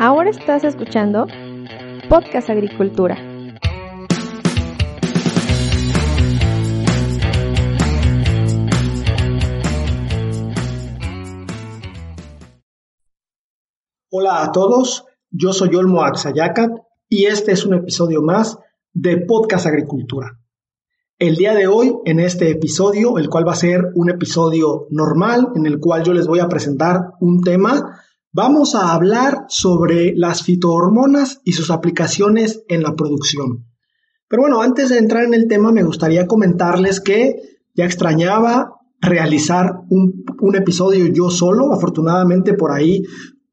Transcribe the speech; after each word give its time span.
Ahora 0.00 0.30
estás 0.30 0.64
escuchando 0.64 1.26
Podcast 2.08 2.50
Agricultura. 2.50 3.16
Hola 14.10 14.42
a 14.42 14.50
todos, 14.52 15.04
yo 15.30 15.52
soy 15.52 15.74
Olmo 15.76 16.02
Axayacat 16.02 16.70
y 17.08 17.26
este 17.26 17.52
es 17.52 17.64
un 17.64 17.74
episodio 17.74 18.20
más 18.20 18.58
de 18.92 19.18
Podcast 19.18 19.66
Agricultura. 19.66 20.40
El 21.20 21.36
día 21.36 21.54
de 21.54 21.68
hoy, 21.68 21.94
en 22.04 22.18
este 22.18 22.50
episodio, 22.50 23.18
el 23.18 23.28
cual 23.28 23.46
va 23.46 23.52
a 23.52 23.56
ser 23.56 23.92
un 23.94 24.10
episodio 24.10 24.88
normal, 24.90 25.52
en 25.54 25.66
el 25.66 25.78
cual 25.78 26.02
yo 26.02 26.12
les 26.12 26.26
voy 26.26 26.40
a 26.40 26.48
presentar 26.48 27.12
un 27.20 27.40
tema, 27.42 28.00
vamos 28.34 28.74
a 28.74 28.92
hablar 28.92 29.46
sobre 29.48 30.12
las 30.14 30.42
fitohormonas 30.42 31.40
y 31.44 31.52
sus 31.52 31.70
aplicaciones 31.70 32.62
en 32.68 32.82
la 32.82 32.94
producción. 32.94 33.66
Pero 34.28 34.42
bueno, 34.42 34.60
antes 34.60 34.88
de 34.88 34.98
entrar 34.98 35.22
en 35.24 35.34
el 35.34 35.46
tema, 35.46 35.70
me 35.70 35.84
gustaría 35.84 36.26
comentarles 36.26 37.00
que 37.00 37.36
ya 37.74 37.84
extrañaba 37.84 38.72
realizar 39.00 39.80
un, 39.88 40.24
episodio 40.56 41.06
yo 41.06 41.30
solo. 41.30 41.72
Afortunadamente 41.72 42.54
por 42.54 42.72
ahí 42.72 43.02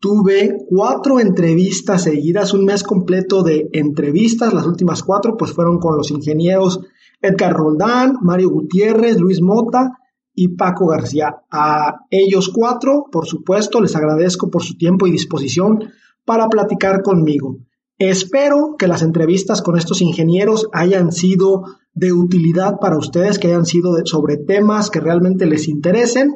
Tuve 0.02 0.58
cuatro 0.68 1.20
entrevistas 1.20 2.02
seguidas, 2.02 2.56
un 2.56 2.66
mes 2.66 2.82
completo 2.82 3.44
de 3.44 3.70
entrevistas. 3.72 4.52
Las 4.52 4.66
últimas 4.66 5.04
cuatro 5.04 5.38
pues 5.38 5.54
fueron 5.54 5.78
con 5.78 5.96
los 5.96 6.10
ingenieros 6.10 6.80
Edgar 7.22 7.54
Roldán, 7.54 8.16
Mario 8.20 8.50
Gutiérrez, 8.50 9.20
Luis 9.20 9.44
Mota 9.44 9.92
y 10.34 10.50
Paco 10.50 10.88
García. 10.88 11.44
A 11.52 12.06
ellos 12.10 12.50
cuatro, 12.54 13.06
por 13.12 13.28
supuesto, 13.28 13.82
les 13.82 13.96
agradezco 13.96 14.50
por 14.50 14.64
su 14.64 14.78
tiempo 14.78 15.08
y 15.08 15.12
disposición 15.12 15.92
para 16.26 16.48
platicar 16.48 17.02
conmigo. 17.02 17.58
Espero 17.98 18.76
que 18.80 18.88
las 18.88 19.04
entrevistas 19.04 19.62
con 19.62 19.78
estos 19.78 20.02
ingenieros 20.02 20.68
hayan 20.74 21.12
sido 21.12 21.64
de 21.94 22.14
utilidad 22.14 22.80
para 22.80 22.98
ustedes, 22.98 23.38
que 23.38 23.48
hayan 23.48 23.66
sido 23.66 23.96
sobre 24.06 24.38
temas 24.38 24.90
que 24.90 25.00
realmente 25.00 25.46
les 25.46 25.68
interesen. 25.68 26.36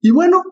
Y 0.00 0.10
bueno, 0.10 0.42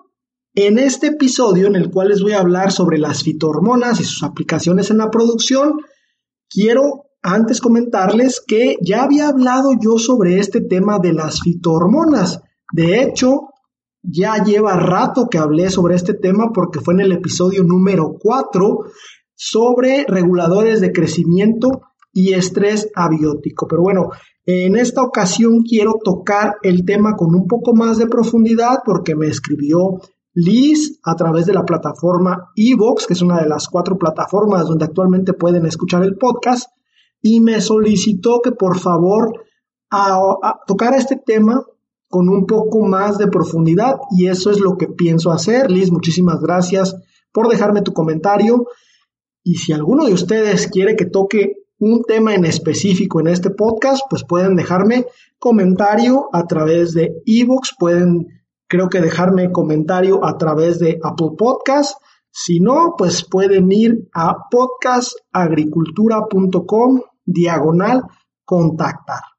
en 0.54 0.78
este 0.78 1.08
episodio 1.08 1.66
en 1.66 1.76
el 1.76 1.90
cual 1.90 2.08
les 2.08 2.22
voy 2.22 2.32
a 2.32 2.40
hablar 2.40 2.72
sobre 2.72 2.96
las 2.96 3.22
fitohormonas 3.22 4.00
y 4.00 4.04
sus 4.04 4.22
aplicaciones 4.22 4.90
en 4.90 4.98
la 4.98 5.10
producción, 5.10 5.74
quiero 6.48 7.04
antes 7.22 7.60
comentarles 7.60 8.40
que 8.40 8.76
ya 8.80 9.02
había 9.02 9.28
hablado 9.28 9.72
yo 9.78 9.98
sobre 9.98 10.38
este 10.38 10.60
tema 10.60 10.98
de 10.98 11.12
las 11.12 11.40
fitohormonas. 11.40 12.40
De 12.72 13.02
hecho, 13.02 13.48
ya 14.02 14.42
lleva 14.42 14.76
rato 14.76 15.28
que 15.30 15.38
hablé 15.38 15.70
sobre 15.70 15.94
este 15.94 16.14
tema 16.14 16.52
porque 16.52 16.80
fue 16.80 16.94
en 16.94 17.00
el 17.00 17.12
episodio 17.12 17.62
número 17.62 18.16
4 18.20 18.78
sobre 19.34 20.04
reguladores 20.08 20.80
de 20.80 20.92
crecimiento 20.92 21.82
y 22.12 22.32
estrés 22.32 22.90
abiótico. 22.94 23.66
Pero 23.68 23.82
bueno, 23.82 24.10
en 24.44 24.76
esta 24.76 25.02
ocasión 25.02 25.62
quiero 25.62 25.94
tocar 26.02 26.54
el 26.62 26.84
tema 26.84 27.14
con 27.16 27.34
un 27.34 27.46
poco 27.46 27.74
más 27.74 27.98
de 27.98 28.06
profundidad 28.06 28.78
porque 28.84 29.14
me 29.14 29.26
escribió 29.26 30.00
Liz 30.38 31.00
a 31.02 31.14
través 31.14 31.46
de 31.46 31.54
la 31.54 31.64
plataforma 31.64 32.50
Evox, 32.54 33.06
que 33.06 33.14
es 33.14 33.22
una 33.22 33.40
de 33.40 33.48
las 33.48 33.68
cuatro 33.68 33.96
plataformas 33.96 34.66
donde 34.66 34.84
actualmente 34.84 35.32
pueden 35.32 35.64
escuchar 35.64 36.02
el 36.02 36.16
podcast, 36.16 36.68
y 37.22 37.40
me 37.40 37.60
solicitó 37.62 38.40
que 38.44 38.52
por 38.52 38.78
favor 38.78 39.32
a, 39.90 40.20
tocara 40.66 40.98
este 40.98 41.16
tema 41.16 41.64
con 42.16 42.30
un 42.30 42.46
poco 42.46 42.86
más 42.86 43.18
de 43.18 43.26
profundidad 43.26 43.96
y 44.10 44.28
eso 44.28 44.50
es 44.50 44.58
lo 44.58 44.78
que 44.78 44.88
pienso 44.88 45.32
hacer. 45.32 45.70
Liz, 45.70 45.92
muchísimas 45.92 46.40
gracias 46.40 46.96
por 47.30 47.48
dejarme 47.48 47.82
tu 47.82 47.92
comentario 47.92 48.64
y 49.44 49.56
si 49.56 49.74
alguno 49.74 50.06
de 50.06 50.14
ustedes 50.14 50.66
quiere 50.68 50.96
que 50.96 51.04
toque 51.04 51.56
un 51.78 52.04
tema 52.04 52.34
en 52.34 52.46
específico 52.46 53.20
en 53.20 53.26
este 53.26 53.50
podcast, 53.50 54.04
pues 54.08 54.24
pueden 54.24 54.56
dejarme 54.56 55.04
comentario 55.38 56.30
a 56.32 56.46
través 56.46 56.94
de 56.94 57.12
Evox, 57.26 57.74
pueden 57.78 58.28
creo 58.66 58.88
que 58.88 59.02
dejarme 59.02 59.52
comentario 59.52 60.24
a 60.24 60.38
través 60.38 60.78
de 60.78 60.98
Apple 61.02 61.32
Podcast. 61.36 62.00
Si 62.30 62.60
no, 62.60 62.94
pues 62.96 63.28
pueden 63.28 63.70
ir 63.70 64.08
a 64.14 64.36
podcastagricultura.com 64.50 67.02
diagonal 67.26 68.04
contactar. 68.46 69.35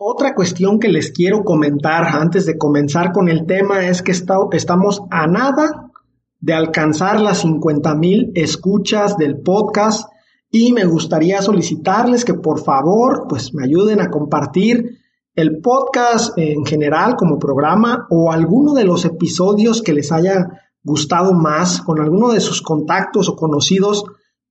Otra 0.00 0.36
cuestión 0.36 0.78
que 0.78 0.86
les 0.86 1.10
quiero 1.10 1.42
comentar 1.42 2.04
antes 2.04 2.46
de 2.46 2.56
comenzar 2.56 3.10
con 3.10 3.28
el 3.28 3.46
tema 3.46 3.88
es 3.88 4.00
que 4.00 4.12
estamos 4.12 5.02
a 5.10 5.26
nada 5.26 5.90
de 6.38 6.54
alcanzar 6.54 7.20
las 7.20 7.38
50 7.38 7.96
mil 7.96 8.30
escuchas 8.36 9.16
del 9.16 9.40
podcast 9.40 10.08
y 10.52 10.72
me 10.72 10.84
gustaría 10.84 11.42
solicitarles 11.42 12.24
que 12.24 12.34
por 12.34 12.62
favor 12.62 13.26
pues 13.28 13.52
me 13.54 13.64
ayuden 13.64 14.00
a 14.00 14.08
compartir 14.08 15.00
el 15.34 15.58
podcast 15.60 16.38
en 16.38 16.64
general 16.64 17.16
como 17.16 17.40
programa 17.40 18.06
o 18.08 18.30
alguno 18.30 18.74
de 18.74 18.84
los 18.84 19.04
episodios 19.04 19.82
que 19.82 19.94
les 19.94 20.12
haya 20.12 20.46
gustado 20.84 21.32
más 21.32 21.82
con 21.82 22.00
alguno 22.00 22.28
de 22.28 22.38
sus 22.38 22.62
contactos 22.62 23.28
o 23.28 23.34
conocidos 23.34 24.04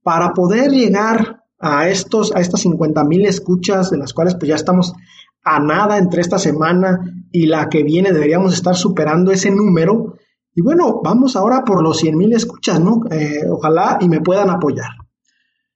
para 0.03 0.33
poder 0.33 0.71
llegar 0.71 1.45
a 1.57 1.87
estos 1.87 2.35
a 2.35 2.41
estas 2.41 2.59
50 2.61 3.01
mil 3.05 3.25
escuchas 3.25 3.89
de 3.89 3.97
las 3.97 4.13
cuales 4.13 4.35
pues 4.35 4.49
ya 4.49 4.55
estamos 4.55 4.93
a 5.55 5.59
nada 5.59 5.97
entre 5.97 6.21
esta 6.21 6.37
semana 6.37 6.99
y 7.31 7.45
la 7.45 7.69
que 7.69 7.83
viene 7.83 8.11
deberíamos 8.11 8.53
estar 8.53 8.75
superando 8.75 9.31
ese 9.31 9.51
número 9.51 10.15
y 10.53 10.61
bueno 10.61 11.01
vamos 11.03 11.35
ahora 11.35 11.63
por 11.63 11.81
los 11.81 11.97
100 11.99 12.17
mil 12.17 12.33
escuchas 12.33 12.79
no 12.79 13.01
eh, 13.11 13.41
ojalá 13.49 13.97
y 14.01 14.09
me 14.09 14.21
puedan 14.21 14.49
apoyar 14.49 14.89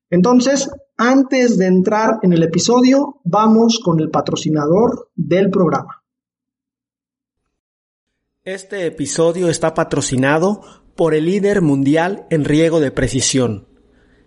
entonces 0.10 0.70
antes 1.04 1.58
de 1.58 1.66
entrar 1.66 2.20
en 2.22 2.32
el 2.32 2.44
episodio, 2.44 3.22
vamos 3.24 3.80
con 3.84 4.00
el 4.00 4.12
patrocinador 4.12 5.10
del 5.16 5.50
programa. 5.50 6.04
Este 8.44 8.86
episodio 8.86 9.50
está 9.50 9.74
patrocinado 9.74 10.62
por 10.96 11.16
el 11.16 11.26
líder 11.26 11.64
mundial 11.64 12.28
en 12.30 12.46
riego 12.46 12.80
de 12.80 12.92
precisión. 12.92 13.68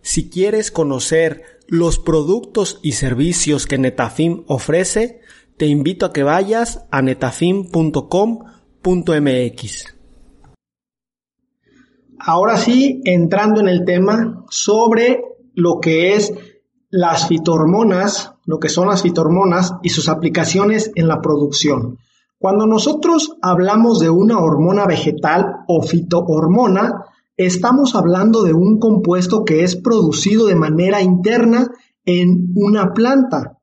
Si 0.02 0.28
quieres 0.30 0.72
conocer 0.72 1.53
los 1.66 1.98
productos 1.98 2.78
y 2.82 2.92
servicios 2.92 3.66
que 3.66 3.78
Netafim 3.78 4.44
ofrece, 4.46 5.20
te 5.56 5.66
invito 5.66 6.06
a 6.06 6.12
que 6.12 6.22
vayas 6.22 6.86
a 6.90 7.02
netafim.com.mx. 7.02 9.94
Ahora 12.18 12.56
sí, 12.56 13.00
entrando 13.04 13.60
en 13.60 13.68
el 13.68 13.84
tema 13.84 14.44
sobre 14.48 15.22
lo 15.54 15.80
que 15.80 16.14
es 16.14 16.32
las 16.90 17.28
fitohormonas, 17.28 18.34
lo 18.46 18.58
que 18.58 18.68
son 18.68 18.88
las 18.88 19.02
fitohormonas 19.02 19.74
y 19.82 19.90
sus 19.90 20.08
aplicaciones 20.08 20.92
en 20.94 21.08
la 21.08 21.20
producción. 21.20 21.98
Cuando 22.38 22.66
nosotros 22.66 23.36
hablamos 23.42 24.00
de 24.00 24.10
una 24.10 24.38
hormona 24.38 24.86
vegetal 24.86 25.46
o 25.66 25.82
fitohormona, 25.82 27.04
estamos 27.36 27.94
hablando 27.94 28.42
de 28.42 28.52
un 28.52 28.78
compuesto 28.78 29.44
que 29.44 29.64
es 29.64 29.76
producido 29.76 30.46
de 30.46 30.54
manera 30.54 31.02
interna 31.02 31.70
en 32.04 32.52
una 32.54 32.92
planta, 32.92 33.58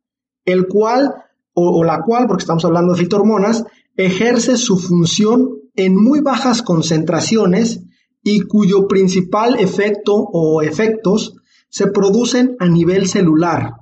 el 0.45 0.67
cual, 0.67 1.13
o, 1.53 1.83
la 1.83 2.01
cual, 2.03 2.27
porque 2.27 2.41
estamos 2.41 2.65
hablando 2.65 2.93
de 2.93 2.99
fitohormonas, 2.99 3.65
ejerce 3.95 4.57
su 4.57 4.77
función 4.77 5.49
en 5.75 5.95
muy 5.95 6.21
bajas 6.21 6.61
concentraciones 6.61 7.83
y 8.23 8.41
cuyo 8.41 8.87
principal 8.87 9.59
efecto 9.59 10.15
o 10.15 10.61
efectos 10.61 11.35
se 11.69 11.87
producen 11.87 12.55
a 12.59 12.67
nivel 12.67 13.07
celular, 13.07 13.73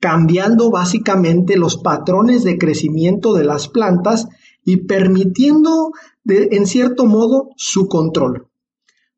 cambiando 0.00 0.70
básicamente 0.70 1.56
los 1.56 1.78
patrones 1.78 2.44
de 2.44 2.58
crecimiento 2.58 3.34
de 3.34 3.44
las 3.44 3.68
plantas 3.68 4.28
y 4.64 4.86
permitiendo 4.86 5.90
en 6.24 6.66
cierto 6.66 7.06
modo 7.06 7.50
su 7.56 7.88
control. 7.88 8.51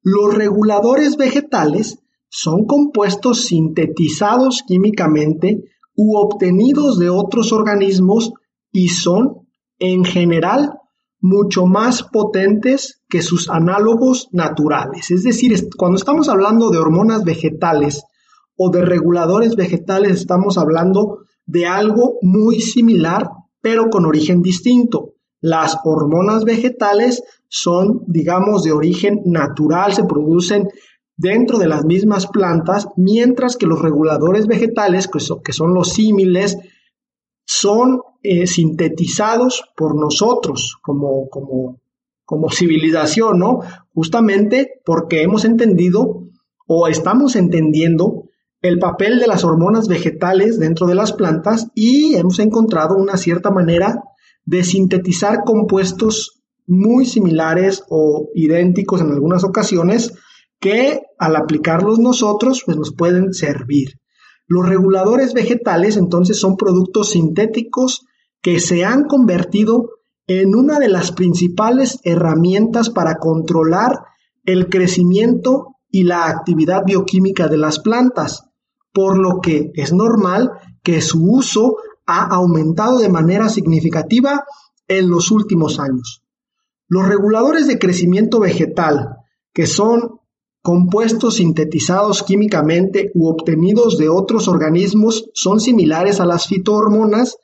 Los 0.07 0.35
reguladores 0.35 1.17
vegetales 1.17 1.99
son 2.29 2.67
compuestos 2.67 3.47
sintetizados 3.47 4.63
químicamente 4.67 5.65
u 5.97 6.19
obtenidos 6.19 6.99
de 6.99 7.09
otros 7.09 7.53
organismos 7.53 8.33
y 8.71 8.89
son, 8.89 9.49
en 9.79 10.05
general, 10.05 10.75
mucho 11.21 11.65
más 11.65 12.03
potentes 12.03 13.01
que 13.09 13.23
sus 13.23 13.49
análogos 13.49 14.29
naturales. 14.31 15.11
Es 15.11 15.23
decir, 15.23 15.55
cuando 15.79 15.97
estamos 15.97 16.29
hablando 16.29 16.69
de 16.69 16.77
hormonas 16.77 17.25
vegetales 17.25 18.05
o 18.59 18.71
de 18.71 18.85
reguladores 18.85 19.57
vegetales 19.57 20.21
estamos 20.21 20.59
hablando 20.59 21.21
de 21.47 21.65
algo 21.65 22.19
muy 22.21 22.61
similar, 22.61 23.31
pero 23.63 23.89
con 23.89 24.05
origen 24.05 24.43
distinto. 24.43 25.14
Las 25.47 25.77
hormonas 25.85 26.45
vegetales 26.45 27.23
son, 27.49 28.03
digamos, 28.07 28.63
de 28.63 28.73
origen 28.73 29.21
natural, 29.27 29.93
se 29.93 30.05
producen 30.05 30.71
dentro 31.19 31.59
de 31.59 31.69
las 31.69 31.85
mismas 31.85 32.29
plantas, 32.29 32.89
mientras 32.97 33.59
que 33.59 33.67
los 33.67 33.83
reguladores 33.83 34.47
vegetales, 34.47 35.07
que 35.07 35.53
son, 35.53 35.75
los 35.75 35.93
símiles, 35.93 36.57
son 37.45 38.01
eh, 38.23 38.47
sintetizados 38.47 39.65
por 39.77 40.01
nosotros 40.01 40.79
como, 40.81 41.29
como, 41.29 41.79
como 42.25 42.51
civilización, 42.51 43.39
¿no? 43.39 43.61
Justamente 43.93 44.81
porque 44.83 45.21
hemos 45.21 45.45
entendido 45.45 46.23
o 46.67 46.89
estamos 46.89 47.37
entendiendo 47.37 48.31
el 48.63 48.79
papel 48.79 49.19
de 49.19 49.27
las 49.27 49.45
hormonas 49.45 49.89
vegetales 49.89 50.59
dentro 50.59 50.87
de 50.87 50.95
las 50.95 51.13
plantas 51.13 51.69
y 51.75 52.15
hemos 52.15 52.39
encontrado 52.39 52.97
una 52.97 53.19
cierta 53.19 53.51
manera 53.51 54.05
de 54.45 54.65
sintetizar 54.65 55.45
compuestos 55.45 56.43
muy 56.67 57.07
similares 57.07 57.83
o 57.89 58.29
idénticos 58.35 59.01
en 59.01 59.11
algunas 59.11 59.45
ocasiones 59.45 60.13
que 60.61 61.01
al 61.19 61.37
aplicarlos 61.37 61.99
nosotros 61.99 62.63
pues 62.65 62.77
nos 62.77 62.95
pueden 62.95 63.35
servir. 63.35 63.99
Los 64.47 64.69
reguladores 64.69 65.35
vegetales 65.35 65.97
entonces 65.97 66.39
son 66.39 66.57
productos 66.57 67.11
sintéticos 67.11 68.07
que 68.43 68.61
se 68.61 68.85
han 68.85 69.05
convertido 69.05 69.91
en 70.27 70.55
una 70.55 70.79
de 70.79 70.89
las 70.89 71.13
principales 71.13 71.99
herramientas 72.03 72.91
para 72.91 73.17
controlar 73.17 74.01
el 74.45 74.69
crecimiento 74.69 75.77
y 75.91 76.05
la 76.05 76.27
actividad 76.27 76.85
bioquímica 76.85 77.49
de 77.49 77.57
las 77.59 77.79
plantas, 77.79 78.45
por 78.93 79.19
lo 79.19 79.41
que 79.41 79.71
es 79.75 79.93
normal 79.93 80.51
que 80.83 81.01
su 81.01 81.25
uso 81.25 81.77
ha 82.07 82.27
aumentado 82.27 82.99
de 82.99 83.09
manera 83.09 83.49
significativa 83.49 84.45
en 84.89 85.09
los 85.11 85.31
últimos 85.31 85.79
años. 85.79 86.23
Los 86.89 87.09
reguladores 87.09 87.67
de 87.67 87.79
crecimiento 87.79 88.41
vegetal, 88.41 89.17
que 89.53 89.67
son 89.67 90.21
compuestos 90.63 91.37
sintetizados 91.37 92.23
químicamente 92.23 93.11
u 93.15 93.29
obtenidos 93.29 93.99
de 93.99 94.09
otros 94.09 94.49
organismos, 94.49 95.31
son 95.35 95.61
similares 95.61 96.21
a 96.21 96.27
las 96.27 96.47
fitohormonas 96.47 97.39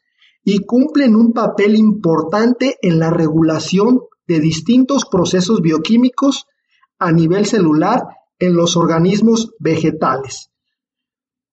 y 0.44 0.60
cumplen 0.60 1.16
un 1.16 1.32
papel 1.32 1.76
importante 1.76 2.76
en 2.82 2.98
la 2.98 3.10
regulación 3.10 4.00
de 4.26 4.40
distintos 4.40 5.04
procesos 5.04 5.60
bioquímicos 5.60 6.46
a 6.98 7.12
nivel 7.12 7.46
celular 7.46 8.04
en 8.38 8.54
los 8.54 8.76
organismos 8.76 9.52
vegetales. 9.58 10.50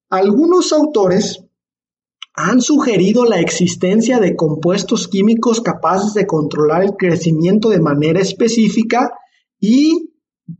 Algunos 0.09 0.71
autores 0.71 1.46
han 2.38 2.62
sugerido 2.62 3.25
la 3.25 3.39
existencia 3.39 4.19
de 4.19 4.36
compuestos 4.36 5.07
químicos 5.07 5.60
capaces 5.60 6.13
de 6.13 6.28
controlar 6.28 6.84
el 6.84 6.92
crecimiento 6.92 7.69
de 7.69 7.81
manera 7.81 8.22
específica 8.22 9.12
y 9.60 10.12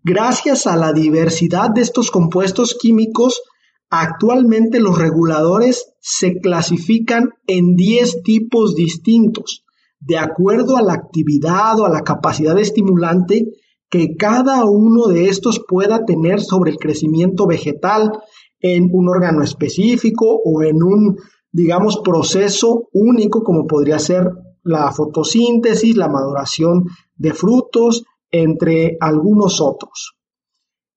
gracias 0.04 0.66
a 0.66 0.76
la 0.76 0.92
diversidad 0.92 1.70
de 1.70 1.82
estos 1.82 2.10
compuestos 2.10 2.76
químicos, 2.82 3.44
actualmente 3.92 4.80
los 4.80 4.98
reguladores 4.98 5.94
se 6.00 6.40
clasifican 6.40 7.30
en 7.46 7.76
10 7.76 8.24
tipos 8.24 8.74
distintos, 8.74 9.64
de 10.00 10.18
acuerdo 10.18 10.78
a 10.78 10.82
la 10.82 10.94
actividad 10.94 11.80
o 11.80 11.86
a 11.86 11.90
la 11.90 12.02
capacidad 12.02 12.58
estimulante 12.58 13.46
que 13.88 14.16
cada 14.18 14.66
uno 14.66 15.08
de 15.08 15.30
estos 15.30 15.62
pueda 15.66 16.06
tener 16.06 16.42
sobre 16.42 16.72
el 16.72 16.78
crecimiento 16.78 17.46
vegetal 17.46 18.12
en 18.60 18.90
un 18.92 19.10
órgano 19.10 19.44
específico 19.44 20.42
o 20.44 20.64
en 20.64 20.82
un 20.82 21.18
digamos, 21.52 22.02
proceso 22.04 22.88
único 22.94 23.44
como 23.44 23.66
podría 23.66 24.00
ser 24.00 24.30
la 24.64 24.92
fotosíntesis, 24.92 25.96
la 25.96 26.10
maduración 26.10 26.86
de 27.16 27.34
frutos, 27.34 28.04
entre 28.32 28.98
algunos 29.00 29.62
otros. 29.62 30.16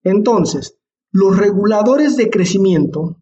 Entonces, 0.02 0.76
los 1.12 1.37
reguladores 1.37 2.17
de 2.17 2.31
crecimiento 2.31 3.17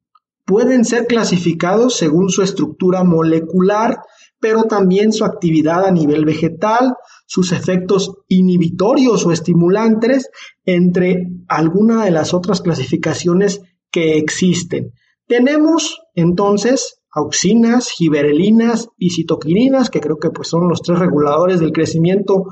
pueden 0.45 0.85
ser 0.85 1.07
clasificados 1.07 1.95
según 1.97 2.31
su 2.31 2.43
estructura 2.43 3.05
molecular, 3.05 3.99
pero 4.41 4.65
también 4.65 5.13
su 5.13 5.25
actividad 5.25 5.85
a 5.85 5.91
nivel 5.91 6.25
vegetal, 6.25 6.95
sus 7.27 7.53
efectos 7.53 8.15
inhibitorios 8.29 9.27
o 9.27 9.33
estimulantes, 9.33 10.31
entre 10.65 11.29
alguna 11.49 12.05
de 12.05 12.13
las 12.13 12.33
otras 12.33 12.63
clasificaciones 12.63 13.61
que 13.91 14.17
existen. 14.17 14.93
Tenemos 15.27 16.01
entonces 16.15 16.98
auxinas, 17.11 17.91
giberelinas 17.91 18.89
y 18.97 19.11
citoquininas, 19.11 19.91
que 19.91 20.01
creo 20.01 20.19
que 20.19 20.31
pues, 20.31 20.49
son 20.49 20.69
los 20.69 20.83
tres 20.83 20.99
reguladores 20.99 21.61
del 21.61 21.73
crecimiento 21.73 22.45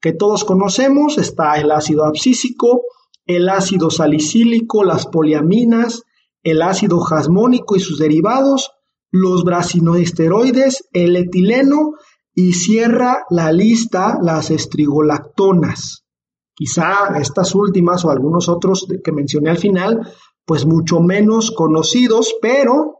que 0.00 0.12
todos 0.12 0.44
conocemos. 0.44 1.18
Está 1.18 1.54
el 1.54 1.70
ácido 1.70 2.04
abscísico, 2.04 2.82
el 3.26 3.48
ácido 3.48 3.90
salicílico, 3.90 4.84
las 4.84 5.06
poliaminas, 5.06 6.02
el 6.42 6.62
ácido 6.62 7.00
jasmónico 7.00 7.76
y 7.76 7.80
sus 7.80 7.98
derivados, 7.98 8.70
los 9.10 9.44
brasinoesteroides, 9.44 10.88
el 10.92 11.16
etileno 11.16 11.94
y 12.34 12.52
cierra 12.52 13.24
la 13.30 13.50
lista 13.50 14.18
las 14.22 14.50
estrigolactonas. 14.50 16.04
Quizá 16.54 17.18
estas 17.20 17.54
últimas 17.54 18.04
o 18.04 18.10
algunos 18.10 18.48
otros 18.48 18.86
que 19.02 19.12
mencioné 19.12 19.50
al 19.50 19.58
final, 19.58 20.08
pues 20.44 20.64
mucho 20.64 21.00
menos 21.00 21.50
conocidos, 21.50 22.34
pero 22.40 22.95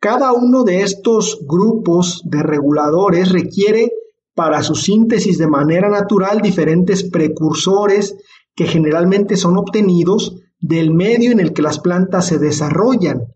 cada 0.00 0.32
uno 0.32 0.64
de 0.64 0.82
estos 0.82 1.40
grupos 1.46 2.22
de 2.24 2.42
reguladores 2.42 3.32
requiere 3.32 3.90
para 4.34 4.62
su 4.62 4.74
síntesis 4.74 5.38
de 5.38 5.48
manera 5.48 5.88
natural 5.88 6.40
diferentes 6.40 7.10
precursores 7.10 8.16
que 8.54 8.66
generalmente 8.66 9.36
son 9.36 9.56
obtenidos 9.56 10.36
del 10.60 10.92
medio 10.92 11.32
en 11.32 11.40
el 11.40 11.52
que 11.52 11.62
las 11.62 11.80
plantas 11.80 12.26
se 12.26 12.38
desarrollan. 12.38 13.34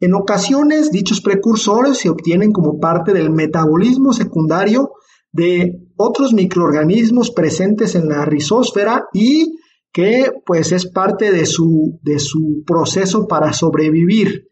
En 0.00 0.14
ocasiones 0.14 0.90
dichos 0.90 1.20
precursores 1.20 1.98
se 1.98 2.08
obtienen 2.08 2.52
como 2.52 2.78
parte 2.78 3.12
del 3.12 3.30
metabolismo 3.30 4.12
secundario 4.12 4.92
de 5.32 5.74
otros 5.96 6.32
microorganismos 6.32 7.30
presentes 7.30 7.94
en 7.94 8.08
la 8.08 8.24
rizósfera 8.24 9.04
y 9.12 9.58
que 9.92 10.30
pues 10.46 10.72
es 10.72 10.86
parte 10.90 11.32
de 11.32 11.44
su, 11.46 11.98
de 12.02 12.18
su 12.18 12.62
proceso 12.66 13.26
para 13.26 13.52
sobrevivir. 13.52 14.47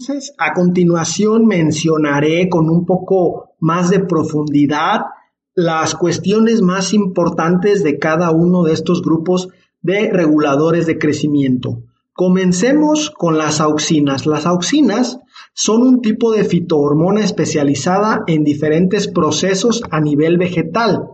Entonces, 0.00 0.32
a 0.38 0.54
continuación 0.54 1.44
mencionaré 1.44 2.48
con 2.48 2.70
un 2.70 2.86
poco 2.86 3.50
más 3.60 3.90
de 3.90 4.00
profundidad 4.00 5.02
las 5.54 5.94
cuestiones 5.94 6.62
más 6.62 6.94
importantes 6.94 7.82
de 7.82 7.98
cada 7.98 8.30
uno 8.30 8.62
de 8.62 8.72
estos 8.72 9.02
grupos 9.02 9.48
de 9.82 10.10
reguladores 10.10 10.86
de 10.86 10.96
crecimiento. 10.96 11.82
Comencemos 12.14 13.10
con 13.10 13.36
las 13.36 13.60
auxinas. 13.60 14.24
Las 14.24 14.46
auxinas 14.46 15.18
son 15.52 15.82
un 15.82 16.00
tipo 16.00 16.32
de 16.32 16.44
fitohormona 16.44 17.22
especializada 17.22 18.24
en 18.26 18.42
diferentes 18.42 19.06
procesos 19.06 19.82
a 19.90 20.00
nivel 20.00 20.38
vegetal. 20.38 21.10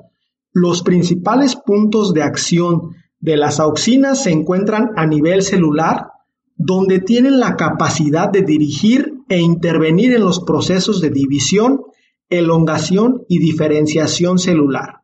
Los 0.53 0.85
principales 0.85 1.56
puntos 1.56 2.15
de 2.15 2.23
acción 2.23 2.94
de 3.19 3.37
las 3.37 3.59
auxinas 3.59 4.23
se 4.23 4.31
encuentran 4.31 4.91
a 4.94 5.06
nivel 5.06 5.43
celular, 5.43 6.07
donde 6.56 7.00
tienen 7.00 7.38
la 7.38 7.56
capacidad 7.56 8.30
de 8.30 8.42
dirigir 8.42 9.12
e 9.28 9.40
intervenir 9.40 10.14
en 10.14 10.25
los 10.25 10.40
procesos 10.40 11.00
de 11.00 11.10
división, 11.10 11.82
elongación 12.28 13.25
y 13.28 13.38
diferenciación 13.38 14.38
celular. 14.38 15.02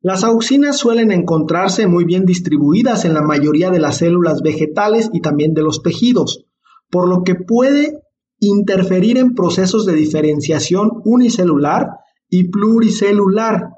Las 0.00 0.22
auxinas 0.22 0.76
suelen 0.76 1.10
encontrarse 1.12 1.86
muy 1.86 2.04
bien 2.04 2.26
distribuidas 2.26 3.06
en 3.06 3.14
la 3.14 3.22
mayoría 3.22 3.70
de 3.70 3.80
las 3.80 3.96
células 3.96 4.42
vegetales 4.42 5.08
y 5.14 5.20
también 5.20 5.54
de 5.54 5.62
los 5.62 5.82
tejidos, 5.82 6.44
por 6.90 7.08
lo 7.08 7.22
que 7.22 7.34
puede 7.34 8.02
interferir 8.38 9.16
en 9.16 9.34
procesos 9.34 9.86
de 9.86 9.94
diferenciación 9.94 10.90
unicelular 11.04 11.88
y 12.28 12.48
pluricelular. 12.50 13.70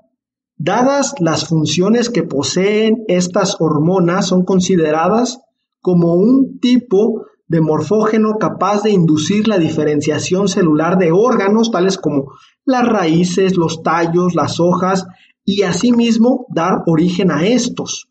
Dadas 0.57 1.15
las 1.21 1.47
funciones 1.47 2.11
que 2.11 2.25
poseen 2.25 3.05
estas 3.07 3.57
hormonas 3.61 4.27
son 4.27 4.45
consideradas 4.45 5.39
como 5.81 6.15
un 6.15 6.59
tipo 6.61 7.27
de 7.49 7.61
morfógeno 7.61 8.39
capaz 8.39 8.83
de 8.83 8.91
inducir 8.91 9.47
la 9.47 9.59
diferenciación 9.59 10.49
celular 10.49 10.99
de 10.99 11.13
órganos 11.13 11.71
tales 11.71 11.97
como 11.97 12.33
las 12.65 12.87
raíces, 12.87 13.57
los 13.57 13.83
tallos, 13.83 14.35
las 14.35 14.59
hojas 14.59 15.07
y 15.45 15.63
asimismo 15.63 16.47
dar 16.49 16.83
origen 16.87 17.31
a 17.31 17.47
estos. 17.47 18.09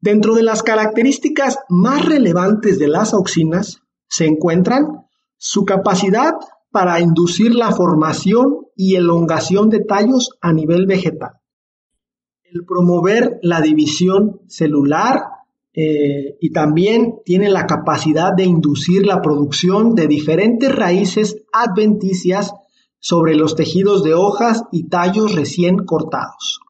Dentro 0.00 0.34
de 0.34 0.42
las 0.42 0.62
características 0.62 1.58
más 1.68 2.04
relevantes 2.04 2.78
de 2.78 2.88
las 2.88 3.14
auxinas 3.14 3.82
se 4.08 4.26
encuentran 4.26 5.06
su 5.36 5.64
capacidad 5.64 6.34
para 6.70 7.00
inducir 7.00 7.54
la 7.54 7.72
formación 7.72 8.66
y 8.76 8.96
elongación 8.96 9.70
de 9.70 9.80
tallos 9.80 10.30
a 10.40 10.52
nivel 10.52 10.86
vegetal, 10.86 11.40
el 12.42 12.64
promover 12.64 13.38
la 13.42 13.60
división 13.60 14.40
celular 14.46 15.33
eh, 15.76 16.36
y 16.40 16.52
también 16.52 17.16
tiene 17.24 17.50
la 17.50 17.66
capacidad 17.66 18.32
de 18.32 18.44
inducir 18.44 19.04
la 19.04 19.20
producción 19.20 19.96
de 19.96 20.06
diferentes 20.06 20.72
raíces 20.74 21.42
adventicias 21.52 22.52
sobre 23.00 23.34
los 23.34 23.56
tejidos 23.56 24.04
de 24.04 24.14
hojas 24.14 24.62
y 24.70 24.88
tallos 24.88 25.34
recién 25.34 25.78
cortados. 25.84 26.60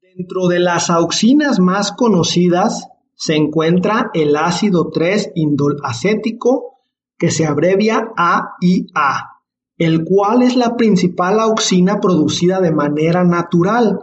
Dentro 0.00 0.48
de 0.48 0.60
las 0.60 0.88
auxinas 0.88 1.60
más 1.60 1.92
conocidas 1.92 2.88
se 3.14 3.36
encuentra 3.36 4.10
el 4.14 4.34
ácido 4.36 4.90
3-indolacético, 4.90 6.74
que 7.18 7.30
se 7.30 7.46
abrevia 7.46 8.12
AIA, 8.16 9.28
el 9.76 10.04
cual 10.04 10.42
es 10.42 10.56
la 10.56 10.76
principal 10.76 11.38
auxina 11.38 12.00
producida 12.00 12.60
de 12.60 12.72
manera 12.72 13.24
natural, 13.24 14.00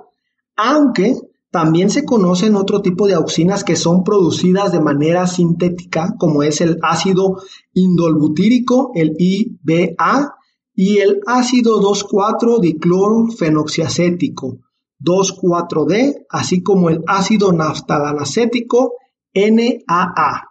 aunque 0.55 1.15
También 1.51 1.89
se 1.89 2.05
conocen 2.05 2.55
otro 2.55 2.81
tipo 2.81 3.07
de 3.07 3.13
auxinas 3.13 3.65
que 3.65 3.75
son 3.75 4.03
producidas 4.03 4.71
de 4.71 4.79
manera 4.79 5.27
sintética, 5.27 6.15
como 6.17 6.43
es 6.43 6.61
el 6.61 6.77
ácido 6.81 7.41
indolbutírico, 7.73 8.91
el 8.95 9.13
IBA, 9.17 10.35
y 10.73 10.99
el 10.99 11.19
ácido 11.27 11.81
2,4-diclorofenoxiacético, 11.81 14.59
2,4-D, 15.03 16.25
así 16.29 16.63
como 16.63 16.89
el 16.89 17.03
ácido 17.05 17.51
naftalacético, 17.51 18.93
NAA. 19.33 20.47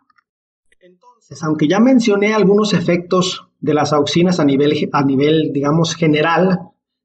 Entonces, 0.81 1.43
aunque 1.43 1.67
ya 1.67 1.81
mencioné 1.81 2.35
algunos 2.35 2.75
efectos 2.75 3.47
de 3.61 3.75
las 3.75 3.93
auxinas 3.93 4.41
a 4.41 4.45
nivel, 4.45 4.89
a 4.93 5.03
nivel, 5.03 5.53
digamos, 5.53 5.95
general, 5.95 6.59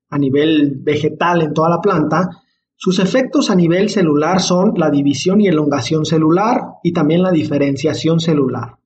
a 0.09 0.17
nivel 0.17 0.77
vegetal 0.81 1.41
en 1.41 1.53
toda 1.53 1.69
la 1.69 1.81
planta, 1.81 2.29
sus 2.77 2.99
efectos 2.99 3.49
a 3.49 3.55
nivel 3.55 3.89
celular 3.89 4.41
son 4.41 4.73
la 4.75 4.89
división 4.89 5.39
y 5.39 5.47
elongación 5.47 6.05
celular 6.05 6.61
y 6.83 6.91
también 6.91 7.23
la 7.23 7.31
diferenciación 7.31 8.19
celular. 8.19 8.77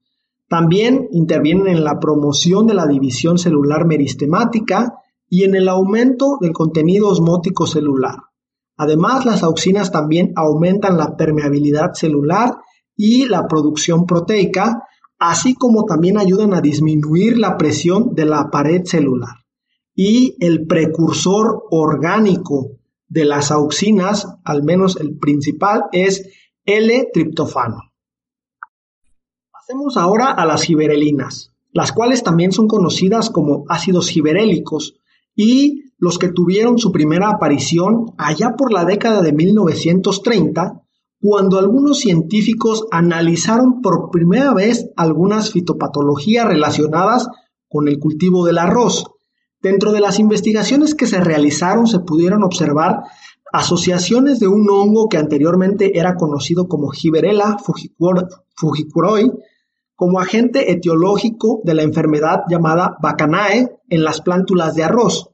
También 0.48 1.08
intervienen 1.12 1.68
en 1.68 1.84
la 1.84 2.00
promoción 2.00 2.68
de 2.68 2.76
la 2.76 2.86
división 2.86 3.38
celular 3.38 3.86
meristemática 3.86 4.96
y 5.28 5.44
en 5.44 5.56
el 5.56 5.68
aumento 5.68 6.38
del 6.40 6.54
contenido 6.54 7.08
osmótico 7.08 7.68
celular. 7.68 8.16
Además, 8.78 9.26
las 9.26 9.44
auxinas 9.44 9.92
también 9.92 10.34
aumentan 10.36 10.98
la 10.98 11.18
permeabilidad 11.18 11.94
celular 11.94 12.58
y 12.96 13.26
la 13.26 13.48
producción 13.48 14.06
proteica, 14.06 14.84
así 15.20 15.54
como 15.56 15.86
también 15.86 16.18
ayudan 16.18 16.54
a 16.54 16.62
disminuir 16.62 17.38
la 17.38 17.58
presión 17.58 18.16
de 18.16 18.26
la 18.26 18.50
pared 18.50 18.84
celular. 18.86 19.36
Y 19.94 20.36
el 20.40 20.66
precursor 20.66 21.64
orgánico 21.72 22.79
de 23.10 23.26
las 23.26 23.52
auxinas, 23.52 24.28
al 24.46 24.64
menos 24.64 24.98
el 24.98 25.18
principal, 25.18 25.86
es 25.92 26.30
L-triptofano. 26.66 27.92
Pasemos 29.52 29.98
ahora 29.98 30.32
a 30.32 30.46
las 30.46 30.64
giberelinas, 30.64 31.52
las 31.72 31.92
cuales 31.92 32.24
también 32.24 32.52
son 32.52 32.68
conocidas 32.68 33.30
como 33.30 33.66
ácidos 33.68 34.10
giberélicos 34.10 34.96
y 35.36 35.84
los 35.98 36.18
que 36.18 36.30
tuvieron 36.30 36.78
su 36.78 36.92
primera 36.92 37.30
aparición 37.30 38.14
allá 38.18 38.56
por 38.58 38.72
la 38.72 38.86
década 38.86 39.22
de 39.22 39.34
1930, 39.34 40.82
cuando 41.22 41.60
algunos 41.60 42.00
científicos 42.00 42.86
analizaron 42.92 43.82
por 43.82 44.10
primera 44.10 44.54
vez 44.54 44.90
algunas 44.96 45.52
fitopatologías 45.52 46.48
relacionadas 46.48 47.28
con 47.68 47.88
el 47.88 48.00
cultivo 48.00 48.46
del 48.46 48.58
arroz, 48.58 49.06
Dentro 49.62 49.92
de 49.92 50.00
las 50.00 50.20
investigaciones 50.20 50.96
que 50.96 51.06
se 51.06 51.20
realizaron 51.20 51.86
se 51.86 52.00
pudieron 52.00 52.44
observar 52.44 53.04
asociaciones 53.52 54.40
de 54.40 54.48
un 54.48 54.70
hongo 54.70 55.10
que 55.10 55.18
anteriormente 55.18 55.98
era 56.00 56.16
conocido 56.16 56.68
como 56.68 56.90
Giberella 56.90 57.58
fujicuroi 58.56 59.32
como 59.96 60.22
agente 60.22 60.72
etiológico 60.72 61.60
de 61.66 61.74
la 61.74 61.84
enfermedad 61.84 62.44
llamada 62.50 62.96
Bacanae 63.02 63.80
en 63.90 64.04
las 64.06 64.22
plántulas 64.22 64.76
de 64.76 64.84
arroz. 64.84 65.32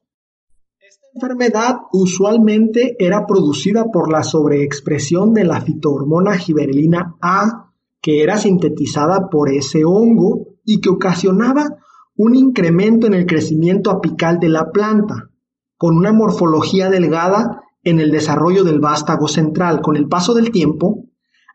Esta 0.79 1.05
enfermedad 1.13 1.75
usualmente 1.91 2.96
era 2.98 3.27
producida 3.27 3.91
por 3.91 4.12
la 4.12 4.24
sobreexpresión 4.24 5.36
de 5.36 5.44
la 5.44 5.62
fitohormona 5.62 6.36
giberelina 6.38 7.15
A, 7.22 7.74
que 8.01 8.24
era 8.24 8.38
sintetizada 8.38 9.29
por 9.29 9.51
ese 9.51 9.86
hongo 9.86 10.48
y 10.65 10.82
que 10.82 10.89
ocasionaba 10.89 11.77
un 12.18 12.36
incremento 12.36 13.08
en 13.08 13.14
el 13.14 13.26
crecimiento 13.26 13.92
apical 13.92 14.40
de 14.40 14.50
la 14.50 14.72
planta, 14.72 15.30
con 15.78 15.98
una 15.98 16.14
morfología 16.14 16.90
delgada 16.90 17.62
en 17.84 18.00
el 18.00 18.12
desarrollo 18.12 18.64
del 18.64 18.80
vástago 18.80 19.28
central. 19.28 19.82
Con 19.82 19.98
el 19.98 20.08
paso 20.08 20.34
del 20.34 20.52
tiempo, 20.52 21.06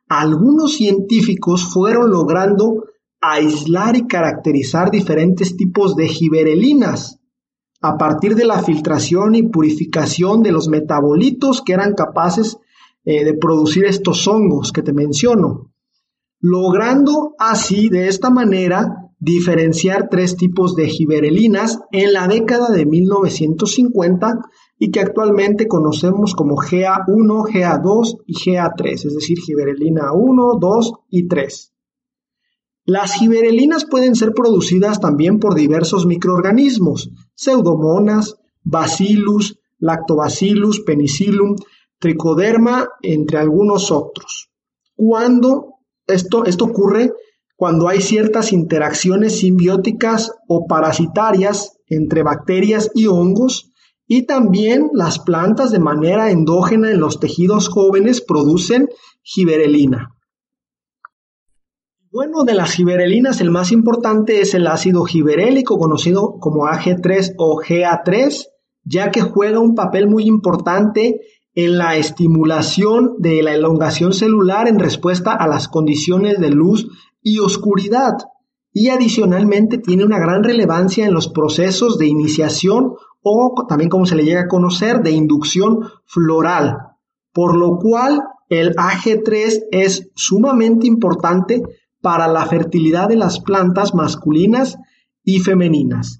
algunos 0.08 0.74
científicos 0.74 1.64
fueron 1.64 2.10
logrando 2.10 2.84
aislar 3.20 3.96
y 3.96 4.06
caracterizar 4.06 4.90
diferentes 4.90 5.56
tipos 5.56 5.94
de 5.96 6.08
giberelinas 6.08 7.20
a 7.82 7.96
partir 7.96 8.34
de 8.34 8.44
la 8.44 8.62
filtración 8.62 9.34
y 9.34 9.42
purificación 9.42 10.42
de 10.42 10.52
los 10.52 10.68
metabolitos 10.68 11.62
que 11.62 11.72
eran 11.72 11.94
capaces 11.94 12.58
eh, 13.04 13.24
de 13.24 13.34
producir 13.34 13.86
estos 13.86 14.28
hongos 14.28 14.72
que 14.72 14.82
te 14.82 14.92
menciono, 14.92 15.72
logrando 16.40 17.34
así 17.38 17.88
de 17.88 18.08
esta 18.08 18.28
manera 18.28 18.99
diferenciar 19.20 20.08
tres 20.10 20.36
tipos 20.36 20.74
de 20.74 20.88
giberelinas 20.88 21.78
en 21.92 22.14
la 22.14 22.26
década 22.26 22.70
de 22.70 22.86
1950 22.86 24.40
y 24.78 24.90
que 24.90 25.00
actualmente 25.00 25.68
conocemos 25.68 26.34
como 26.34 26.56
GA1, 26.56 27.04
GA2 27.52 28.16
y 28.26 28.34
GA3, 28.34 28.92
es 28.92 29.14
decir, 29.14 29.38
giberelina 29.38 30.12
1, 30.14 30.58
2 30.58 30.92
y 31.10 31.28
3. 31.28 31.72
Las 32.86 33.12
giberelinas 33.12 33.84
pueden 33.84 34.16
ser 34.16 34.32
producidas 34.32 35.00
también 35.00 35.38
por 35.38 35.54
diversos 35.54 36.06
microorganismos, 36.06 37.10
pseudomonas, 37.34 38.36
bacillus, 38.62 39.60
lactobacillus, 39.78 40.80
penicillum, 40.80 41.56
tricoderma, 41.98 42.88
entre 43.02 43.36
algunos 43.36 43.90
otros. 43.90 44.50
Cuando 44.96 45.74
esto, 46.06 46.46
esto 46.46 46.64
ocurre 46.64 47.12
cuando 47.60 47.88
hay 47.88 48.00
ciertas 48.00 48.54
interacciones 48.54 49.40
simbióticas 49.40 50.32
o 50.48 50.66
parasitarias 50.66 51.76
entre 51.88 52.22
bacterias 52.22 52.90
y 52.94 53.06
hongos 53.06 53.70
y 54.06 54.24
también 54.24 54.88
las 54.94 55.18
plantas 55.18 55.70
de 55.70 55.78
manera 55.78 56.30
endógena 56.30 56.90
en 56.90 57.00
los 57.00 57.20
tejidos 57.20 57.68
jóvenes 57.68 58.22
producen 58.22 58.88
giberelina. 59.22 60.08
Bueno, 62.10 62.44
de 62.44 62.54
las 62.54 62.72
giberelinas 62.72 63.42
el 63.42 63.50
más 63.50 63.72
importante 63.72 64.40
es 64.40 64.54
el 64.54 64.66
ácido 64.66 65.04
giberélico 65.04 65.76
conocido 65.76 66.38
como 66.40 66.64
AG3 66.64 67.34
o 67.36 67.60
GA3, 67.60 68.46
ya 68.84 69.10
que 69.10 69.20
juega 69.20 69.60
un 69.60 69.74
papel 69.74 70.08
muy 70.08 70.24
importante 70.24 71.20
en 71.52 71.76
la 71.76 71.96
estimulación 71.96 73.16
de 73.18 73.42
la 73.42 73.52
elongación 73.52 74.14
celular 74.14 74.66
en 74.66 74.78
respuesta 74.78 75.34
a 75.34 75.46
las 75.46 75.68
condiciones 75.68 76.40
de 76.40 76.48
luz 76.48 76.88
y 77.22 77.38
oscuridad 77.38 78.14
y 78.72 78.88
adicionalmente 78.88 79.78
tiene 79.78 80.04
una 80.04 80.18
gran 80.18 80.44
relevancia 80.44 81.06
en 81.06 81.14
los 81.14 81.28
procesos 81.28 81.98
de 81.98 82.06
iniciación 82.06 82.94
o 83.22 83.66
también 83.68 83.90
como 83.90 84.06
se 84.06 84.14
le 84.14 84.24
llega 84.24 84.42
a 84.42 84.48
conocer 84.48 85.02
de 85.02 85.10
inducción 85.10 85.80
floral, 86.06 86.78
por 87.32 87.56
lo 87.56 87.78
cual 87.78 88.22
el 88.48 88.74
AG3 88.76 89.66
es 89.70 90.08
sumamente 90.14 90.86
importante 90.86 91.62
para 92.00 92.28
la 92.28 92.46
fertilidad 92.46 93.08
de 93.08 93.16
las 93.16 93.40
plantas 93.40 93.94
masculinas 93.94 94.78
y 95.22 95.40
femeninas. 95.40 96.18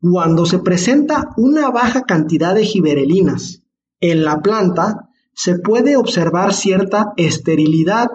Cuando 0.00 0.46
se 0.46 0.58
presenta 0.58 1.30
una 1.36 1.70
baja 1.70 2.02
cantidad 2.02 2.54
de 2.54 2.64
giberelinas 2.64 3.62
en 4.00 4.24
la 4.24 4.40
planta, 4.40 5.08
se 5.34 5.58
puede 5.58 5.96
observar 5.96 6.52
cierta 6.52 7.12
esterilidad 7.16 8.08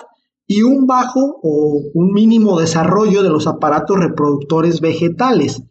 y 0.47 0.61
un 0.61 0.87
bajo 0.87 1.39
o 1.43 1.81
un 1.93 2.13
mínimo 2.13 2.59
desarrollo 2.59 3.21
de 3.21 3.29
los 3.29 3.47
aparatos 3.47 3.99
reproductores 3.99 4.79
vegetales. 4.79 5.61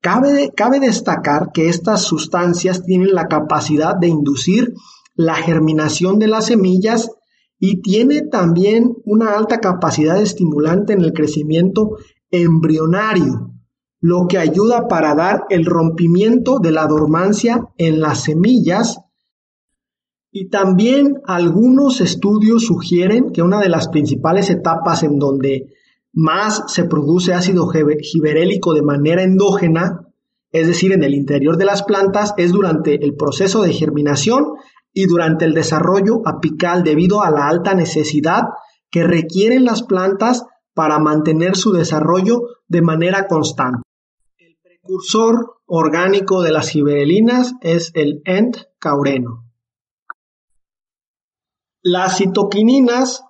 Cabe, 0.00 0.80
destacar 0.80 1.50
que 1.52 1.68
estas 1.68 2.02
sustancias 2.02 2.84
tienen 2.84 3.14
la 3.14 3.28
capacidad 3.28 3.96
de 3.96 4.08
inducir 4.08 4.74
la 5.14 5.34
germinación 5.34 6.18
de 6.18 6.28
las 6.28 6.46
semillas 6.46 7.10
y 7.58 7.80
tiene 7.80 8.22
también 8.22 8.94
una 9.04 9.36
alta 9.36 9.58
capacidad 9.58 10.20
estimulante 10.20 10.92
en 10.92 11.00
el 11.00 11.12
crecimiento 11.12 11.96
embrionario, 12.30 13.52
lo 14.00 14.26
que 14.28 14.38
ayuda 14.38 14.86
para 14.86 15.14
dar 15.14 15.44
el 15.50 15.64
rompimiento 15.64 16.58
de 16.60 16.70
la 16.70 16.86
dormancia 16.86 17.68
en 17.76 18.00
las 18.00 18.22
semillas 18.22 18.98
y 20.30 20.50
también 20.50 21.20
algunos 21.26 22.00
estudios 22.00 22.66
sugieren 22.66 23.32
que 23.32 23.42
una 23.42 23.60
de 23.60 23.68
las 23.68 23.88
principales 23.88 24.50
etapas 24.50 25.02
en 25.02 25.18
donde 25.18 25.72
más 26.12 26.64
se 26.68 26.84
produce 26.84 27.32
ácido 27.32 27.68
giberélico 27.68 28.74
de 28.74 28.82
manera 28.82 29.22
endógena, 29.22 30.06
es 30.50 30.66
decir, 30.66 30.92
en 30.92 31.02
el 31.02 31.14
interior 31.14 31.56
de 31.56 31.64
las 31.64 31.82
plantas, 31.82 32.34
es 32.36 32.52
durante 32.52 33.02
el 33.04 33.14
proceso 33.14 33.62
de 33.62 33.72
germinación 33.72 34.54
y 34.92 35.06
durante 35.06 35.44
el 35.44 35.54
desarrollo 35.54 36.22
apical 36.26 36.82
debido 36.82 37.22
a 37.22 37.30
la 37.30 37.48
alta 37.48 37.74
necesidad 37.74 38.42
que 38.90 39.04
requieren 39.04 39.64
las 39.64 39.82
plantas 39.82 40.44
para 40.74 40.98
mantener 40.98 41.56
su 41.56 41.72
desarrollo 41.72 42.42
de 42.68 42.82
manera 42.82 43.26
constante. 43.26 43.82
El 44.38 44.56
precursor 44.62 45.60
orgánico 45.66 46.42
de 46.42 46.52
las 46.52 46.68
giberelinas 46.68 47.54
es 47.60 47.90
el 47.94 48.22
Ent-caureno. 48.24 49.47
Las 51.82 52.18
citoquininas 52.18 53.22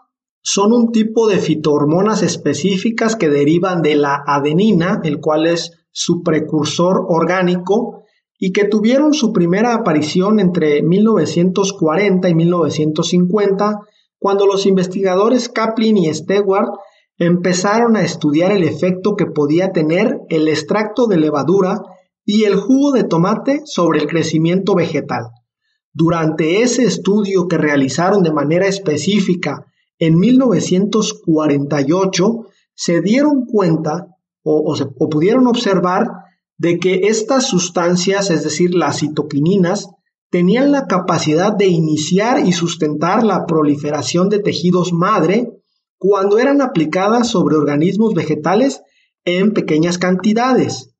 son 0.42 0.72
un 0.72 0.90
tipo 0.90 1.28
de 1.28 1.38
fitohormonas 1.38 2.22
específicas 2.22 3.14
que 3.14 3.28
derivan 3.28 3.82
de 3.82 3.94
la 3.96 4.22
adenina, 4.26 5.00
el 5.04 5.20
cual 5.20 5.46
es 5.46 5.72
su 5.90 6.22
precursor 6.22 7.04
orgánico, 7.08 8.04
y 8.38 8.52
que 8.52 8.64
tuvieron 8.64 9.12
su 9.12 9.32
primera 9.32 9.74
aparición 9.74 10.40
entre 10.40 10.82
1940 10.82 12.28
y 12.28 12.34
1950, 12.34 13.80
cuando 14.18 14.46
los 14.46 14.64
investigadores 14.64 15.50
Kaplan 15.50 15.98
y 15.98 16.14
Stewart 16.14 16.70
empezaron 17.18 17.96
a 17.96 18.02
estudiar 18.02 18.52
el 18.52 18.64
efecto 18.64 19.14
que 19.14 19.26
podía 19.26 19.72
tener 19.72 20.20
el 20.30 20.48
extracto 20.48 21.06
de 21.06 21.18
levadura 21.18 21.82
y 22.24 22.44
el 22.44 22.56
jugo 22.56 22.92
de 22.92 23.04
tomate 23.04 23.62
sobre 23.64 23.98
el 23.98 24.06
crecimiento 24.06 24.74
vegetal. 24.74 25.24
Durante 26.00 26.62
ese 26.62 26.84
estudio 26.84 27.48
que 27.48 27.58
realizaron 27.58 28.22
de 28.22 28.30
manera 28.30 28.68
específica 28.68 29.66
en 29.98 30.16
1948, 30.16 32.46
se 32.72 33.00
dieron 33.00 33.46
cuenta 33.46 34.06
o, 34.44 34.76
o 34.96 35.08
pudieron 35.08 35.48
observar 35.48 36.06
de 36.56 36.78
que 36.78 37.08
estas 37.08 37.48
sustancias, 37.48 38.30
es 38.30 38.44
decir, 38.44 38.76
las 38.76 39.00
citoquininas, 39.00 39.88
tenían 40.30 40.70
la 40.70 40.86
capacidad 40.86 41.52
de 41.52 41.66
iniciar 41.66 42.46
y 42.46 42.52
sustentar 42.52 43.24
la 43.24 43.44
proliferación 43.44 44.28
de 44.28 44.38
tejidos 44.38 44.92
madre 44.92 45.50
cuando 45.98 46.38
eran 46.38 46.62
aplicadas 46.62 47.26
sobre 47.26 47.56
organismos 47.56 48.14
vegetales 48.14 48.82
en 49.24 49.52
pequeñas 49.52 49.98
cantidades. 49.98 50.94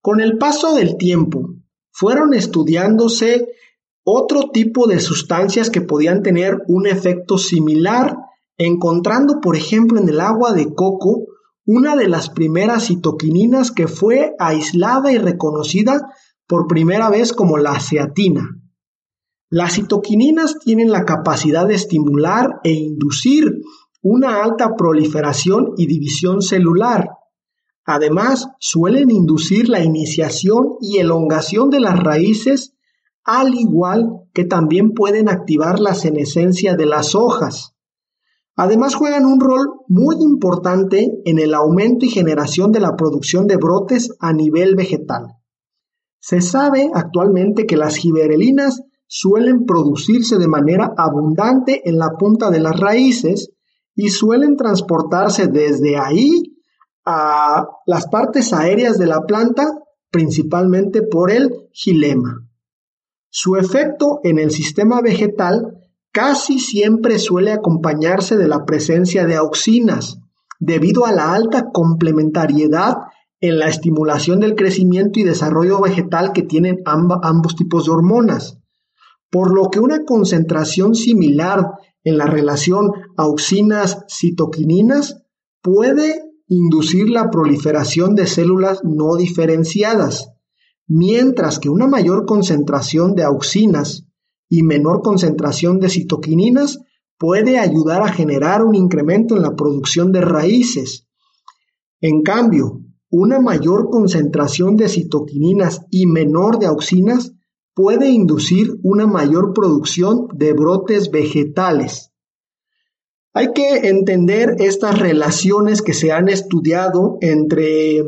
Con 0.00 0.20
el 0.20 0.38
paso 0.38 0.76
del 0.76 0.98
tiempo, 0.98 1.56
fueron 1.90 2.32
estudiándose 2.32 3.48
otro 4.04 4.50
tipo 4.52 4.86
de 4.86 5.00
sustancias 5.00 5.70
que 5.70 5.80
podían 5.80 6.22
tener 6.22 6.58
un 6.68 6.86
efecto 6.86 7.38
similar, 7.38 8.16
encontrando, 8.56 9.40
por 9.40 9.56
ejemplo, 9.56 10.00
en 10.00 10.08
el 10.08 10.20
agua 10.20 10.52
de 10.52 10.74
coco 10.74 11.26
una 11.66 11.94
de 11.94 12.08
las 12.08 12.30
primeras 12.30 12.86
citoquininas 12.86 13.70
que 13.70 13.86
fue 13.86 14.34
aislada 14.38 15.12
y 15.12 15.18
reconocida 15.18 16.10
por 16.46 16.66
primera 16.66 17.10
vez 17.10 17.32
como 17.32 17.58
la 17.58 17.78
ceatina. 17.78 18.48
Las 19.50 19.74
citoquininas 19.74 20.58
tienen 20.58 20.90
la 20.90 21.04
capacidad 21.04 21.66
de 21.66 21.74
estimular 21.74 22.60
e 22.64 22.72
inducir 22.72 23.60
una 24.02 24.42
alta 24.42 24.74
proliferación 24.76 25.74
y 25.76 25.86
división 25.86 26.40
celular. 26.40 27.08
Además, 27.84 28.48
suelen 28.58 29.10
inducir 29.10 29.68
la 29.68 29.82
iniciación 29.82 30.76
y 30.80 30.98
elongación 30.98 31.70
de 31.70 31.80
las 31.80 31.98
raíces, 31.98 32.74
al 33.24 33.54
igual 33.54 34.28
que 34.32 34.44
también 34.44 34.92
pueden 34.92 35.28
activar 35.28 35.80
la 35.80 35.94
senescencia 35.94 36.74
de 36.76 36.86
las 36.86 37.14
hojas. 37.14 37.74
Además 38.56 38.94
juegan 38.94 39.24
un 39.24 39.40
rol 39.40 39.68
muy 39.88 40.16
importante 40.20 41.08
en 41.24 41.38
el 41.38 41.54
aumento 41.54 42.04
y 42.04 42.10
generación 42.10 42.72
de 42.72 42.80
la 42.80 42.96
producción 42.96 43.46
de 43.46 43.56
brotes 43.56 44.10
a 44.20 44.32
nivel 44.32 44.76
vegetal. 44.76 45.36
Se 46.18 46.40
sabe 46.40 46.90
actualmente 46.92 47.66
que 47.66 47.76
las 47.76 47.96
giberelinas 47.96 48.82
suelen 49.06 49.64
producirse 49.64 50.36
de 50.36 50.46
manera 50.46 50.92
abundante 50.96 51.88
en 51.88 51.98
la 51.98 52.10
punta 52.18 52.50
de 52.50 52.60
las 52.60 52.78
raíces 52.78 53.50
y 53.94 54.10
suelen 54.10 54.56
transportarse 54.56 55.46
desde 55.46 55.96
ahí 55.96 56.56
a 57.04 57.66
las 57.86 58.06
partes 58.08 58.52
aéreas 58.52 58.98
de 58.98 59.06
la 59.06 59.22
planta, 59.22 59.66
principalmente 60.10 61.02
por 61.02 61.30
el 61.30 61.68
gilema. 61.72 62.49
Su 63.30 63.56
efecto 63.56 64.20
en 64.24 64.38
el 64.38 64.50
sistema 64.50 65.00
vegetal 65.00 65.78
casi 66.12 66.58
siempre 66.58 67.18
suele 67.20 67.52
acompañarse 67.52 68.36
de 68.36 68.48
la 68.48 68.64
presencia 68.64 69.24
de 69.24 69.36
auxinas, 69.36 70.18
debido 70.58 71.06
a 71.06 71.12
la 71.12 71.32
alta 71.32 71.70
complementariedad 71.72 72.96
en 73.40 73.58
la 73.58 73.68
estimulación 73.68 74.40
del 74.40 74.56
crecimiento 74.56 75.20
y 75.20 75.22
desarrollo 75.22 75.80
vegetal 75.80 76.32
que 76.32 76.42
tienen 76.42 76.82
ambos 76.84 77.54
tipos 77.54 77.86
de 77.86 77.92
hormonas, 77.92 78.58
por 79.30 79.54
lo 79.54 79.70
que 79.70 79.80
una 79.80 80.04
concentración 80.04 80.94
similar 80.94 81.64
en 82.02 82.18
la 82.18 82.26
relación 82.26 82.90
auxinas-citoquininas 83.16 85.22
puede 85.62 86.24
inducir 86.48 87.08
la 87.08 87.30
proliferación 87.30 88.16
de 88.16 88.26
células 88.26 88.80
no 88.82 89.14
diferenciadas, 89.16 90.32
mientras 90.90 91.60
que 91.60 91.68
una 91.68 91.86
mayor 91.86 92.26
concentración 92.26 93.14
de 93.14 93.22
auxinas 93.22 94.08
y 94.48 94.64
menor 94.64 95.02
concentración 95.02 95.78
de 95.78 95.88
citoquininas 95.88 96.80
puede 97.16 97.60
ayudar 97.60 98.02
a 98.02 98.12
generar 98.12 98.64
un 98.64 98.74
incremento 98.74 99.36
en 99.36 99.42
la 99.42 99.54
producción 99.54 100.10
de 100.10 100.20
raíces. 100.20 101.06
En 102.00 102.22
cambio, 102.22 102.80
una 103.08 103.38
mayor 103.38 103.88
concentración 103.88 104.76
de 104.76 104.88
citoquininas 104.88 105.82
y 105.90 106.06
menor 106.06 106.58
de 106.58 106.66
auxinas 106.66 107.34
puede 107.72 108.10
inducir 108.10 108.80
una 108.82 109.06
mayor 109.06 109.52
producción 109.54 110.26
de 110.34 110.54
brotes 110.54 111.12
vegetales. 111.12 112.10
Hay 113.32 113.52
que 113.52 113.88
entender 113.88 114.56
estas 114.58 114.98
relaciones 114.98 115.82
que 115.82 115.94
se 115.94 116.10
han 116.10 116.28
estudiado 116.28 117.16
entre 117.20 118.02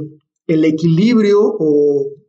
el 0.49 0.65
equilibrio 0.65 1.43
o 1.45 2.22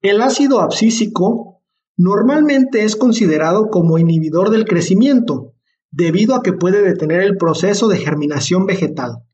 El 0.00 0.22
ácido 0.22 0.60
abscísico 0.60 1.62
normalmente 1.96 2.84
es 2.84 2.96
considerado 2.96 3.68
como 3.68 3.98
inhibidor 3.98 4.50
del 4.50 4.64
crecimiento, 4.64 5.54
debido 5.90 6.34
a 6.34 6.42
que 6.42 6.52
puede 6.52 6.82
detener 6.82 7.22
el 7.22 7.36
proceso 7.36 7.88
de 7.88 7.98
germinación 7.98 8.66
vegetal. 8.66 9.24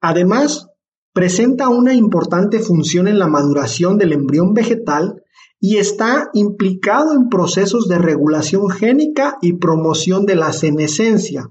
Además, 0.00 0.69
presenta 1.12 1.68
una 1.68 1.94
importante 1.94 2.60
función 2.60 3.08
en 3.08 3.18
la 3.18 3.26
maduración 3.26 3.98
del 3.98 4.12
embrión 4.12 4.54
vegetal 4.54 5.22
y 5.58 5.76
está 5.76 6.30
implicado 6.32 7.14
en 7.14 7.28
procesos 7.28 7.88
de 7.88 7.98
regulación 7.98 8.70
génica 8.70 9.36
y 9.42 9.54
promoción 9.54 10.24
de 10.24 10.36
la 10.36 10.52
senescencia. 10.52 11.50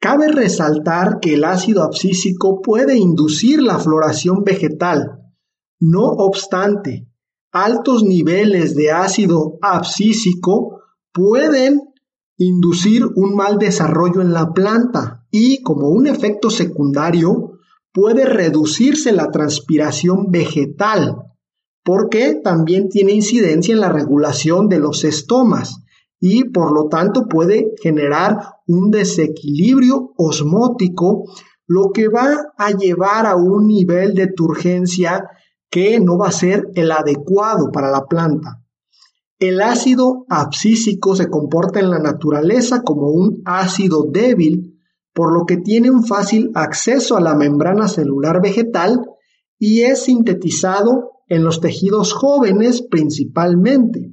Cabe 0.00 0.28
resaltar 0.28 1.20
que 1.20 1.34
el 1.34 1.44
ácido 1.44 1.82
abscísico 1.82 2.60
puede 2.60 2.96
inducir 2.96 3.62
la 3.62 3.78
floración 3.78 4.42
vegetal. 4.44 5.22
No 5.78 6.04
obstante, 6.04 7.08
altos 7.52 8.02
niveles 8.02 8.74
de 8.74 8.90
ácido 8.90 9.58
abscísico 9.62 10.80
pueden 11.12 11.80
inducir 12.36 13.06
un 13.14 13.34
mal 13.34 13.58
desarrollo 13.58 14.20
en 14.20 14.32
la 14.32 14.52
planta 14.52 15.26
y, 15.30 15.62
como 15.62 15.88
un 15.88 16.06
efecto 16.06 16.50
secundario, 16.50 17.55
puede 17.96 18.26
reducirse 18.26 19.10
la 19.10 19.30
transpiración 19.30 20.30
vegetal, 20.30 21.16
porque 21.82 22.38
también 22.44 22.90
tiene 22.90 23.12
incidencia 23.12 23.72
en 23.72 23.80
la 23.80 23.88
regulación 23.88 24.68
de 24.68 24.78
los 24.78 25.02
estomas 25.02 25.82
y 26.20 26.44
por 26.44 26.72
lo 26.72 26.88
tanto 26.88 27.26
puede 27.26 27.72
generar 27.80 28.36
un 28.66 28.90
desequilibrio 28.90 30.12
osmótico, 30.18 31.24
lo 31.66 31.90
que 31.94 32.08
va 32.08 32.36
a 32.58 32.70
llevar 32.72 33.24
a 33.24 33.34
un 33.34 33.66
nivel 33.66 34.12
de 34.12 34.26
turgencia 34.26 35.30
que 35.70 35.98
no 35.98 36.18
va 36.18 36.28
a 36.28 36.32
ser 36.32 36.68
el 36.74 36.92
adecuado 36.92 37.72
para 37.72 37.90
la 37.90 38.04
planta. 38.04 38.62
El 39.38 39.62
ácido 39.62 40.26
abscísico 40.28 41.16
se 41.16 41.30
comporta 41.30 41.80
en 41.80 41.88
la 41.88 41.98
naturaleza 41.98 42.82
como 42.82 43.08
un 43.08 43.40
ácido 43.46 44.04
débil, 44.12 44.75
por 45.16 45.32
lo 45.32 45.46
que 45.46 45.56
tiene 45.56 45.90
un 45.90 46.04
fácil 46.04 46.50
acceso 46.54 47.16
a 47.16 47.22
la 47.22 47.34
membrana 47.34 47.88
celular 47.88 48.42
vegetal 48.42 49.00
y 49.58 49.80
es 49.80 50.02
sintetizado 50.04 51.22
en 51.26 51.42
los 51.42 51.62
tejidos 51.62 52.12
jóvenes 52.12 52.82
principalmente. 52.82 54.12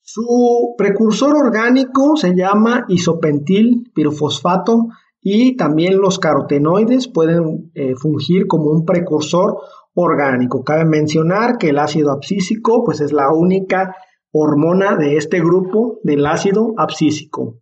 Su 0.00 0.74
precursor 0.76 1.36
orgánico 1.36 2.16
se 2.16 2.34
llama 2.34 2.86
isopentil 2.88 3.88
pirofosfato 3.94 4.88
y 5.20 5.56
también 5.56 5.98
los 5.98 6.18
carotenoides 6.18 7.06
pueden 7.06 7.70
eh, 7.74 7.94
fungir 7.94 8.48
como 8.48 8.72
un 8.72 8.84
precursor 8.84 9.58
orgánico. 9.94 10.64
Cabe 10.64 10.84
mencionar 10.86 11.56
que 11.56 11.68
el 11.68 11.78
ácido 11.78 12.10
abscísico 12.10 12.82
pues 12.84 13.00
es 13.00 13.12
la 13.12 13.32
única 13.32 13.94
hormona 14.32 14.96
de 14.96 15.18
este 15.18 15.38
grupo 15.38 16.00
del 16.02 16.26
ácido 16.26 16.74
abscísico. 16.76 17.60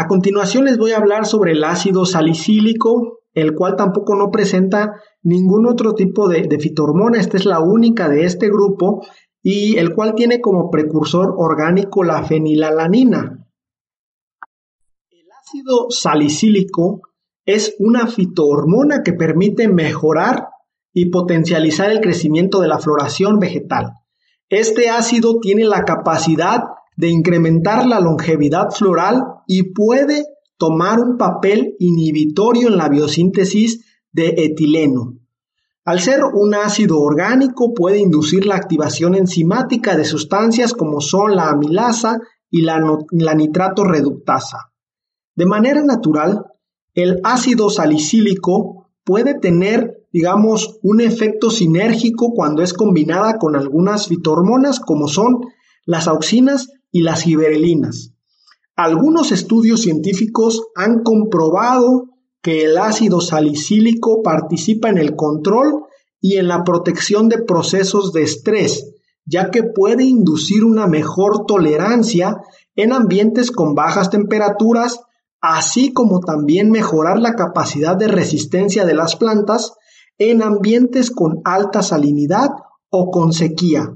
A 0.00 0.06
continuación 0.06 0.66
les 0.66 0.78
voy 0.78 0.92
a 0.92 0.98
hablar 0.98 1.26
sobre 1.26 1.50
el 1.50 1.64
ácido 1.64 2.06
salicílico, 2.06 3.18
el 3.34 3.56
cual 3.56 3.74
tampoco 3.74 4.14
no 4.14 4.30
presenta 4.30 5.02
ningún 5.24 5.66
otro 5.66 5.96
tipo 5.96 6.28
de, 6.28 6.42
de 6.42 6.60
fitohormona. 6.60 7.18
Esta 7.18 7.36
es 7.36 7.44
la 7.44 7.58
única 7.58 8.08
de 8.08 8.24
este 8.24 8.46
grupo 8.46 9.04
y 9.42 9.76
el 9.76 9.92
cual 9.96 10.14
tiene 10.14 10.40
como 10.40 10.70
precursor 10.70 11.34
orgánico 11.36 12.04
la 12.04 12.22
fenilalanina. 12.22 13.44
El 15.10 15.26
ácido 15.42 15.90
salicílico 15.90 17.00
es 17.44 17.74
una 17.80 18.06
fitohormona 18.06 19.02
que 19.02 19.14
permite 19.14 19.66
mejorar 19.66 20.46
y 20.92 21.10
potencializar 21.10 21.90
el 21.90 22.00
crecimiento 22.00 22.60
de 22.60 22.68
la 22.68 22.78
floración 22.78 23.40
vegetal. 23.40 23.94
Este 24.48 24.90
ácido 24.90 25.40
tiene 25.40 25.64
la 25.64 25.84
capacidad 25.84 26.60
de 26.98 27.08
incrementar 27.08 27.86
la 27.86 28.00
longevidad 28.00 28.70
floral 28.72 29.22
y 29.46 29.72
puede 29.72 30.24
tomar 30.56 30.98
un 30.98 31.16
papel 31.16 31.76
inhibitorio 31.78 32.66
en 32.66 32.76
la 32.76 32.88
biosíntesis 32.88 33.84
de 34.10 34.34
etileno. 34.36 35.14
Al 35.84 36.00
ser 36.00 36.24
un 36.24 36.56
ácido 36.56 36.98
orgánico 36.98 37.72
puede 37.72 37.98
inducir 37.98 38.46
la 38.46 38.56
activación 38.56 39.14
enzimática 39.14 39.96
de 39.96 40.04
sustancias 40.04 40.72
como 40.74 41.00
son 41.00 41.36
la 41.36 41.50
amilasa 41.50 42.18
y 42.50 42.62
la, 42.62 42.80
nitrato 43.36 43.84
reductasa. 43.84 44.72
De 45.36 45.46
manera 45.46 45.84
natural, 45.84 46.46
el 46.94 47.20
ácido 47.22 47.70
salicílico 47.70 48.90
puede 49.04 49.38
tener 49.38 49.94
digamos, 50.10 50.78
un 50.82 51.02
efecto 51.02 51.50
sinérgico 51.50 52.32
cuando 52.34 52.62
es 52.62 52.72
combinada 52.72 53.38
con 53.38 53.54
algunas 53.54 54.08
fitohormonas 54.08 54.80
como 54.80 55.06
son 55.06 55.42
las 55.84 56.08
auxinas 56.08 56.70
y 56.90 57.02
las 57.02 57.22
giberelinas. 57.22 58.12
Algunos 58.76 59.32
estudios 59.32 59.82
científicos 59.82 60.62
han 60.74 61.02
comprobado 61.02 62.08
que 62.42 62.64
el 62.64 62.78
ácido 62.78 63.20
salicílico 63.20 64.22
participa 64.22 64.88
en 64.88 64.98
el 64.98 65.16
control 65.16 65.84
y 66.20 66.36
en 66.36 66.48
la 66.48 66.64
protección 66.64 67.28
de 67.28 67.42
procesos 67.42 68.12
de 68.12 68.22
estrés, 68.22 68.94
ya 69.24 69.50
que 69.50 69.62
puede 69.62 70.04
inducir 70.04 70.64
una 70.64 70.86
mejor 70.86 71.44
tolerancia 71.46 72.40
en 72.76 72.92
ambientes 72.92 73.50
con 73.50 73.74
bajas 73.74 74.10
temperaturas, 74.10 75.00
así 75.40 75.92
como 75.92 76.20
también 76.20 76.70
mejorar 76.70 77.18
la 77.18 77.34
capacidad 77.34 77.96
de 77.96 78.08
resistencia 78.08 78.84
de 78.84 78.94
las 78.94 79.16
plantas 79.16 79.74
en 80.18 80.42
ambientes 80.42 81.10
con 81.10 81.40
alta 81.44 81.82
salinidad 81.82 82.50
o 82.90 83.10
con 83.10 83.32
sequía. 83.32 83.92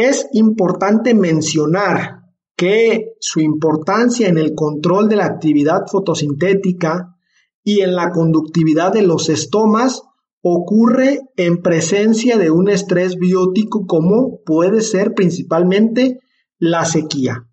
Es 0.00 0.28
importante 0.32 1.12
mencionar 1.12 2.20
que 2.56 3.16
su 3.18 3.40
importancia 3.40 4.28
en 4.28 4.38
el 4.38 4.54
control 4.54 5.08
de 5.08 5.16
la 5.16 5.24
actividad 5.24 5.88
fotosintética 5.90 7.16
y 7.64 7.80
en 7.80 7.96
la 7.96 8.12
conductividad 8.12 8.92
de 8.92 9.02
los 9.02 9.28
estomas 9.28 10.04
ocurre 10.40 11.22
en 11.34 11.62
presencia 11.62 12.38
de 12.38 12.52
un 12.52 12.68
estrés 12.68 13.16
biótico 13.16 13.86
como 13.88 14.40
puede 14.44 14.82
ser 14.82 15.14
principalmente 15.14 16.20
la 16.60 16.84
sequía. 16.84 17.48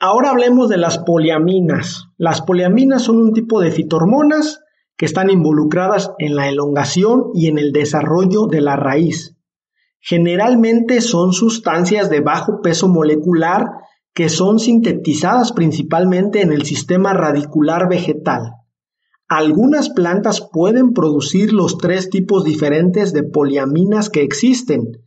Ahora 0.00 0.30
hablemos 0.30 0.70
de 0.70 0.78
las 0.78 0.96
poliaminas. 0.96 2.06
Las 2.16 2.40
poliaminas 2.40 3.02
son 3.02 3.18
un 3.18 3.34
tipo 3.34 3.60
de 3.60 3.70
fitohormonas 3.70 4.60
que 4.96 5.04
están 5.04 5.28
involucradas 5.28 6.12
en 6.18 6.36
la 6.36 6.48
elongación 6.48 7.32
y 7.34 7.48
en 7.48 7.58
el 7.58 7.72
desarrollo 7.72 8.46
de 8.46 8.62
la 8.62 8.76
raíz. 8.76 9.35
Generalmente 10.00 11.00
son 11.00 11.32
sustancias 11.32 12.10
de 12.10 12.20
bajo 12.20 12.60
peso 12.62 12.88
molecular 12.88 13.66
que 14.14 14.28
son 14.28 14.58
sintetizadas 14.58 15.52
principalmente 15.52 16.40
en 16.40 16.52
el 16.52 16.64
sistema 16.64 17.12
radicular 17.12 17.88
vegetal. 17.88 18.52
Algunas 19.28 19.90
plantas 19.90 20.40
pueden 20.52 20.92
producir 20.92 21.52
los 21.52 21.78
tres 21.78 22.10
tipos 22.10 22.44
diferentes 22.44 23.12
de 23.12 23.24
poliaminas 23.24 24.08
que 24.08 24.22
existen, 24.22 25.02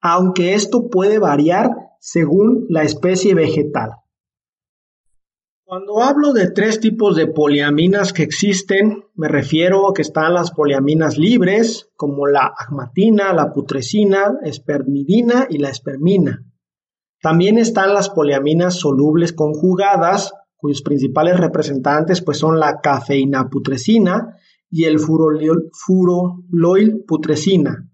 aunque 0.00 0.54
esto 0.54 0.88
puede 0.88 1.18
variar 1.18 1.70
según 1.98 2.66
la 2.68 2.84
especie 2.84 3.34
vegetal. 3.34 3.90
Cuando 5.74 6.04
hablo 6.04 6.32
de 6.32 6.52
tres 6.52 6.78
tipos 6.78 7.16
de 7.16 7.26
poliaminas 7.26 8.12
que 8.12 8.22
existen, 8.22 9.06
me 9.16 9.26
refiero 9.26 9.88
a 9.88 9.92
que 9.92 10.02
están 10.02 10.32
las 10.32 10.52
poliaminas 10.52 11.18
libres, 11.18 11.90
como 11.96 12.28
la 12.28 12.54
agmatina, 12.56 13.32
la 13.32 13.52
putrescina, 13.52 14.38
espermidina 14.44 15.48
y 15.50 15.58
la 15.58 15.70
espermina. 15.70 16.44
También 17.20 17.58
están 17.58 17.92
las 17.92 18.08
poliaminas 18.08 18.76
solubles 18.76 19.32
conjugadas, 19.32 20.32
cuyos 20.54 20.82
principales 20.82 21.40
representantes 21.40 22.22
pues, 22.22 22.38
son 22.38 22.60
la 22.60 22.78
cafeína 22.80 23.48
putrescina 23.48 24.36
y 24.70 24.84
el 24.84 25.00
furoloil 25.00 27.02
putrescina. 27.04 27.90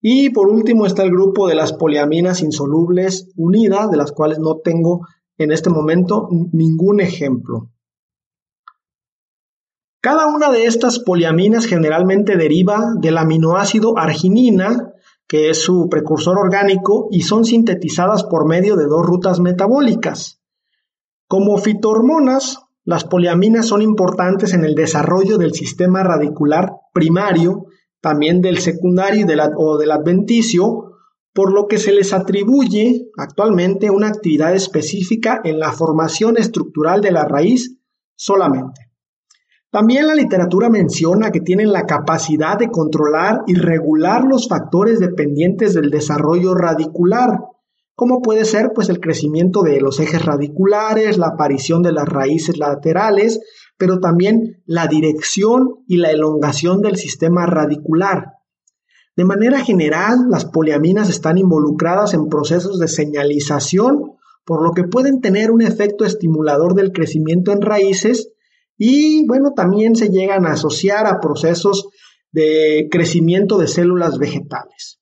Y 0.00 0.30
por 0.30 0.48
último 0.48 0.84
está 0.84 1.04
el 1.04 1.12
grupo 1.12 1.46
de 1.46 1.54
las 1.54 1.74
poliaminas 1.74 2.42
insolubles 2.42 3.30
unidas, 3.36 3.88
de 3.88 3.98
las 3.98 4.10
cuales 4.10 4.40
no 4.40 4.56
tengo 4.64 5.02
en 5.40 5.52
este 5.52 5.70
momento 5.70 6.28
ningún 6.52 7.00
ejemplo. 7.00 7.70
Cada 10.02 10.26
una 10.26 10.50
de 10.50 10.66
estas 10.66 10.98
poliaminas 10.98 11.64
generalmente 11.64 12.36
deriva 12.36 12.92
del 13.00 13.16
aminoácido 13.16 13.96
arginina, 13.96 14.92
que 15.26 15.48
es 15.48 15.62
su 15.62 15.88
precursor 15.88 16.38
orgánico, 16.38 17.08
y 17.10 17.22
son 17.22 17.46
sintetizadas 17.46 18.24
por 18.24 18.46
medio 18.46 18.76
de 18.76 18.84
dos 18.84 19.04
rutas 19.04 19.40
metabólicas. 19.40 20.42
Como 21.26 21.56
fitohormonas, 21.56 22.58
las 22.84 23.04
poliaminas 23.04 23.66
son 23.66 23.80
importantes 23.80 24.52
en 24.52 24.64
el 24.64 24.74
desarrollo 24.74 25.38
del 25.38 25.54
sistema 25.54 26.02
radicular 26.02 26.72
primario, 26.92 27.66
también 28.02 28.42
del 28.42 28.58
secundario 28.58 29.26
o 29.56 29.78
del 29.78 29.90
adventicio, 29.90 30.89
por 31.32 31.52
lo 31.52 31.66
que 31.66 31.78
se 31.78 31.92
les 31.92 32.12
atribuye 32.12 33.08
actualmente 33.16 33.90
una 33.90 34.08
actividad 34.08 34.54
específica 34.54 35.40
en 35.44 35.58
la 35.58 35.72
formación 35.72 36.36
estructural 36.36 37.00
de 37.00 37.12
la 37.12 37.24
raíz 37.24 37.78
solamente. 38.16 38.90
También 39.70 40.08
la 40.08 40.16
literatura 40.16 40.68
menciona 40.68 41.30
que 41.30 41.40
tienen 41.40 41.72
la 41.72 41.86
capacidad 41.86 42.58
de 42.58 42.70
controlar 42.70 43.42
y 43.46 43.54
regular 43.54 44.24
los 44.24 44.48
factores 44.48 44.98
dependientes 44.98 45.74
del 45.74 45.90
desarrollo 45.90 46.54
radicular, 46.54 47.38
como 47.94 48.20
puede 48.20 48.44
ser 48.44 48.72
pues 48.74 48.88
el 48.88 48.98
crecimiento 48.98 49.62
de 49.62 49.80
los 49.80 50.00
ejes 50.00 50.24
radiculares, 50.24 51.18
la 51.18 51.28
aparición 51.28 51.82
de 51.82 51.92
las 51.92 52.08
raíces 52.08 52.58
laterales, 52.58 53.40
pero 53.78 54.00
también 54.00 54.62
la 54.66 54.88
dirección 54.88 55.84
y 55.86 55.98
la 55.98 56.10
elongación 56.10 56.80
del 56.80 56.96
sistema 56.96 57.46
radicular. 57.46 58.39
De 59.16 59.24
manera 59.24 59.64
general, 59.64 60.26
las 60.30 60.44
poliaminas 60.44 61.08
están 61.10 61.38
involucradas 61.38 62.14
en 62.14 62.28
procesos 62.28 62.78
de 62.78 62.88
señalización, 62.88 64.16
por 64.44 64.62
lo 64.62 64.72
que 64.72 64.84
pueden 64.84 65.20
tener 65.20 65.50
un 65.50 65.62
efecto 65.62 66.04
estimulador 66.04 66.74
del 66.74 66.92
crecimiento 66.92 67.52
en 67.52 67.60
raíces 67.60 68.30
y, 68.76 69.26
bueno, 69.26 69.52
también 69.54 69.94
se 69.94 70.08
llegan 70.08 70.46
a 70.46 70.52
asociar 70.52 71.06
a 71.06 71.20
procesos 71.20 71.88
de 72.32 72.88
crecimiento 72.90 73.58
de 73.58 73.68
células 73.68 74.18
vegetales. 74.18 75.00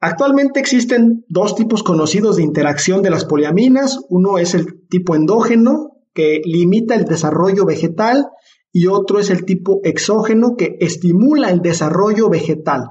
Actualmente 0.00 0.60
existen 0.60 1.24
dos 1.28 1.54
tipos 1.54 1.82
conocidos 1.82 2.36
de 2.36 2.42
interacción 2.42 3.02
de 3.02 3.10
las 3.10 3.24
poliaminas. 3.24 4.00
Uno 4.08 4.38
es 4.38 4.54
el 4.54 4.86
tipo 4.88 5.14
endógeno, 5.14 5.92
que 6.12 6.40
limita 6.44 6.94
el 6.94 7.04
desarrollo 7.04 7.64
vegetal, 7.64 8.26
y 8.76 8.88
otro 8.88 9.20
es 9.20 9.30
el 9.30 9.44
tipo 9.44 9.80
exógeno 9.84 10.56
que 10.56 10.76
estimula 10.80 11.48
el 11.50 11.62
desarrollo 11.62 12.28
vegetal. 12.28 12.88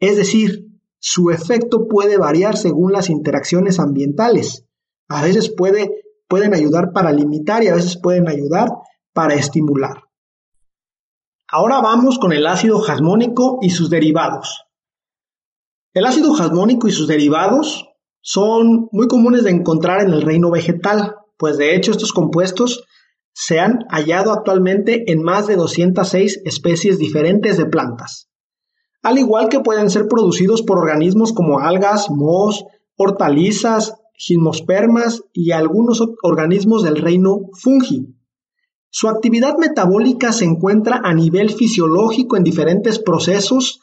Es 0.00 0.16
decir, 0.16 0.70
su 0.98 1.28
efecto 1.28 1.88
puede 1.88 2.16
variar 2.16 2.56
según 2.56 2.92
las 2.92 3.10
interacciones 3.10 3.78
ambientales. 3.78 4.64
A 5.08 5.22
veces 5.22 5.50
puede, 5.54 5.90
pueden 6.26 6.54
ayudar 6.54 6.94
para 6.94 7.12
limitar 7.12 7.62
y 7.62 7.68
a 7.68 7.74
veces 7.74 7.98
pueden 7.98 8.30
ayudar 8.30 8.70
para 9.12 9.34
estimular. 9.34 10.04
Ahora 11.46 11.82
vamos 11.82 12.18
con 12.18 12.32
el 12.32 12.46
ácido 12.46 12.78
jasmónico 12.78 13.58
y 13.60 13.68
sus 13.68 13.90
derivados. 13.90 14.64
El 15.92 16.06
ácido 16.06 16.32
jasmónico 16.32 16.88
y 16.88 16.92
sus 16.92 17.08
derivados 17.08 17.90
son 18.22 18.88
muy 18.90 19.06
comunes 19.06 19.44
de 19.44 19.50
encontrar 19.50 20.00
en 20.00 20.14
el 20.14 20.22
reino 20.22 20.50
vegetal, 20.50 21.16
pues 21.36 21.58
de 21.58 21.76
hecho 21.76 21.90
estos 21.90 22.12
compuestos 22.12 22.86
se 23.32 23.60
han 23.60 23.80
hallado 23.88 24.32
actualmente 24.32 25.10
en 25.10 25.22
más 25.22 25.46
de 25.46 25.56
206 25.56 26.42
especies 26.44 26.98
diferentes 26.98 27.56
de 27.56 27.66
plantas, 27.66 28.28
al 29.02 29.18
igual 29.18 29.48
que 29.48 29.60
pueden 29.60 29.90
ser 29.90 30.08
producidos 30.08 30.62
por 30.62 30.78
organismos 30.78 31.32
como 31.32 31.60
algas, 31.60 32.10
mohos, 32.10 32.64
hortalizas, 32.96 33.94
gimnospermas 34.14 35.22
y 35.32 35.52
algunos 35.52 36.02
organismos 36.22 36.82
del 36.82 36.96
reino 36.96 37.48
fungi. 37.54 38.14
Su 38.90 39.08
actividad 39.08 39.56
metabólica 39.56 40.32
se 40.32 40.44
encuentra 40.44 41.00
a 41.02 41.14
nivel 41.14 41.50
fisiológico 41.50 42.36
en 42.36 42.44
diferentes 42.44 42.98
procesos 42.98 43.80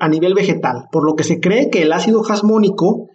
a 0.00 0.08
nivel 0.08 0.34
vegetal, 0.34 0.88
por 0.90 1.04
lo 1.04 1.14
que 1.14 1.22
se 1.24 1.38
cree 1.38 1.70
que 1.70 1.82
el 1.82 1.92
ácido 1.92 2.22
jasmónico 2.22 3.10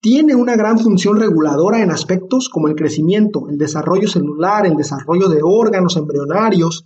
tiene 0.00 0.34
una 0.34 0.56
gran 0.56 0.78
función 0.78 1.18
reguladora 1.18 1.82
en 1.82 1.90
aspectos 1.90 2.48
como 2.48 2.68
el 2.68 2.76
crecimiento, 2.76 3.48
el 3.48 3.58
desarrollo 3.58 4.08
celular, 4.08 4.66
el 4.66 4.76
desarrollo 4.76 5.28
de 5.28 5.40
órganos 5.42 5.96
embrionarios, 5.96 6.84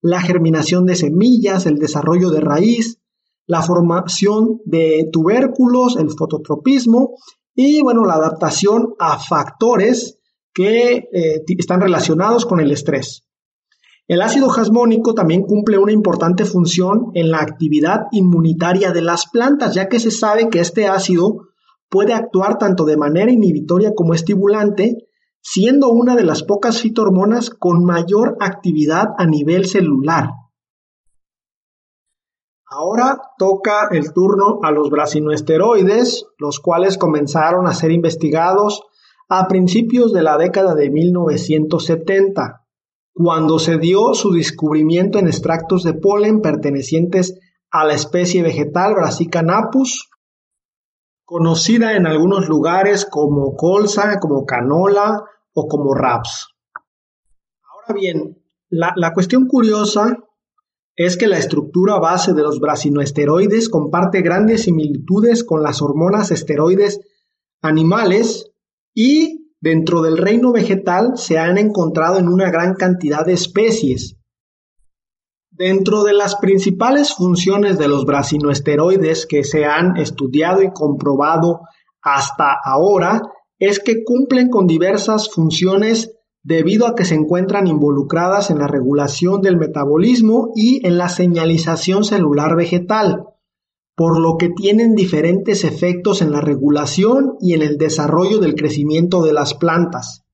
la 0.00 0.20
germinación 0.20 0.86
de 0.86 0.96
semillas, 0.96 1.66
el 1.66 1.76
desarrollo 1.76 2.30
de 2.30 2.40
raíz, 2.40 3.00
la 3.46 3.62
formación 3.62 4.60
de 4.64 5.08
tubérculos, 5.12 5.96
el 5.96 6.10
fototropismo 6.10 7.16
y 7.54 7.82
bueno, 7.82 8.04
la 8.04 8.14
adaptación 8.14 8.94
a 8.98 9.18
factores 9.18 10.18
que 10.52 11.08
eh, 11.12 11.44
están 11.58 11.80
relacionados 11.80 12.46
con 12.46 12.60
el 12.60 12.70
estrés. 12.70 13.24
El 14.06 14.20
ácido 14.20 14.48
jasmónico 14.48 15.14
también 15.14 15.42
cumple 15.42 15.78
una 15.78 15.92
importante 15.92 16.44
función 16.44 17.10
en 17.14 17.30
la 17.30 17.40
actividad 17.40 18.02
inmunitaria 18.12 18.92
de 18.92 19.00
las 19.00 19.26
plantas, 19.30 19.74
ya 19.74 19.88
que 19.88 19.98
se 19.98 20.10
sabe 20.10 20.50
que 20.50 20.60
este 20.60 20.86
ácido 20.86 21.48
puede 21.88 22.12
actuar 22.12 22.58
tanto 22.58 22.84
de 22.84 22.96
manera 22.96 23.30
inhibitoria 23.30 23.92
como 23.94 24.14
estimulante, 24.14 25.08
siendo 25.40 25.90
una 25.90 26.16
de 26.16 26.24
las 26.24 26.42
pocas 26.42 26.80
fitohormonas 26.80 27.50
con 27.50 27.84
mayor 27.84 28.36
actividad 28.40 29.08
a 29.18 29.26
nivel 29.26 29.66
celular. 29.66 30.30
Ahora 32.66 33.20
toca 33.38 33.88
el 33.92 34.12
turno 34.12 34.58
a 34.62 34.72
los 34.72 34.90
brasinoesteroides, 34.90 36.26
los 36.38 36.58
cuales 36.58 36.98
comenzaron 36.98 37.66
a 37.68 37.74
ser 37.74 37.92
investigados 37.92 38.82
a 39.28 39.46
principios 39.46 40.12
de 40.12 40.22
la 40.22 40.38
década 40.38 40.74
de 40.74 40.90
1970, 40.90 42.66
cuando 43.12 43.58
se 43.58 43.78
dio 43.78 44.14
su 44.14 44.32
descubrimiento 44.32 45.18
en 45.18 45.28
extractos 45.28 45.84
de 45.84 45.94
polen 45.94 46.40
pertenecientes 46.40 47.38
a 47.70 47.84
la 47.84 47.94
especie 47.94 48.42
vegetal 48.42 48.94
Brassica 48.94 49.42
napus, 49.42 50.08
conocida 51.24 51.96
en 51.96 52.06
algunos 52.06 52.48
lugares 52.48 53.06
como 53.06 53.56
colza, 53.56 54.18
como 54.20 54.44
canola 54.44 55.24
o 55.54 55.68
como 55.68 55.94
raps. 55.94 56.48
Ahora 57.62 57.98
bien, 57.98 58.42
la, 58.68 59.12
cuestión 59.14 59.46
curiosa 59.46 60.18
es 60.96 61.16
que 61.16 61.26
la 61.26 61.38
estructura 61.38 61.98
base 61.98 62.34
de 62.34 62.42
los 62.42 62.60
brasinoesteroides 62.60 63.68
comparte 63.68 64.22
grandes 64.22 64.62
similitudes 64.62 65.44
con 65.44 65.62
las 65.62 65.82
hormonas 65.82 66.30
esteroides 66.30 67.00
animales 67.62 68.50
y 68.94 69.52
dentro 69.60 70.02
del 70.02 70.18
reino 70.18 70.52
vegetal 70.52 71.12
se 71.16 71.38
han 71.38 71.58
encontrado 71.58 72.18
en 72.18 72.28
una 72.28 72.50
gran 72.50 72.74
cantidad 72.74 73.24
de 73.24 73.32
especies. 73.32 74.16
Dentro 75.56 76.02
de 76.02 76.12
las 76.12 76.36
principales 76.36 77.14
funciones 77.14 77.78
de 77.78 77.86
los 77.86 78.04
brasinoesteroides 78.04 79.26
que 79.26 79.44
se 79.44 79.64
han 79.64 79.96
estudiado 79.96 80.62
y 80.62 80.72
comprobado 80.72 81.60
hasta 82.02 82.56
ahora 82.64 83.22
es 83.58 83.78
que 83.78 84.02
cumplen 84.02 84.50
con 84.50 84.66
diversas 84.66 85.30
funciones 85.30 86.12
debido 86.42 86.88
a 86.88 86.94
que 86.94 87.04
se 87.04 87.14
encuentran 87.14 87.68
involucradas 87.68 88.50
en 88.50 88.58
la 88.58 88.66
regulación 88.66 89.42
del 89.42 89.56
metabolismo 89.56 90.50
y 90.56 90.84
en 90.86 90.98
la 90.98 91.08
señalización 91.08 92.04
celular 92.04 92.56
vegetal 92.56 93.24
por 93.94 94.20
lo 94.20 94.36
que 94.38 94.50
tienen 94.50 94.94
diferentes 94.94 95.64
efectos 95.64 96.20
en 96.20 96.32
la 96.32 96.40
regulación 96.40 97.36
y 97.40 97.54
en 97.54 97.62
el 97.62 97.78
desarrollo 97.78 98.38
del 98.38 98.54
crecimiento 98.56 99.22
de 99.22 99.32
las 99.32 99.54
plantas. 99.54 100.24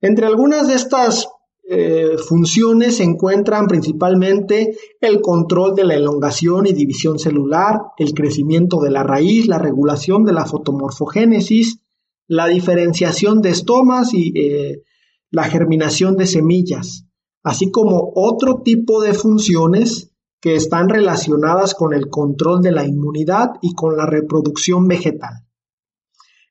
Entre 0.00 0.26
algunas 0.26 0.66
de 0.66 0.74
estas 0.74 1.28
eh, 1.72 2.18
funciones 2.18 2.96
se 2.96 3.04
encuentran 3.04 3.68
principalmente 3.68 4.76
el 5.00 5.20
control 5.20 5.76
de 5.76 5.84
la 5.84 5.94
elongación 5.94 6.66
y 6.66 6.72
división 6.72 7.20
celular, 7.20 7.78
el 7.96 8.12
crecimiento 8.12 8.80
de 8.80 8.90
la 8.90 9.04
raíz, 9.04 9.46
la 9.46 9.60
regulación 9.60 10.24
de 10.24 10.32
la 10.32 10.46
fotomorfogénesis, 10.46 11.80
la 12.26 12.48
diferenciación 12.48 13.40
de 13.40 13.50
estomas 13.50 14.14
y 14.14 14.32
eh, 14.36 14.82
la 15.30 15.44
germinación 15.44 16.16
de 16.16 16.26
semillas, 16.26 17.06
así 17.44 17.70
como 17.70 18.10
otro 18.16 18.62
tipo 18.64 19.00
de 19.00 19.14
funciones 19.14 20.10
que 20.40 20.56
están 20.56 20.88
relacionadas 20.88 21.74
con 21.76 21.94
el 21.94 22.08
control 22.08 22.62
de 22.62 22.72
la 22.72 22.84
inmunidad 22.84 23.50
y 23.62 23.74
con 23.74 23.96
la 23.96 24.06
reproducción 24.06 24.88
vegetal. 24.88 25.46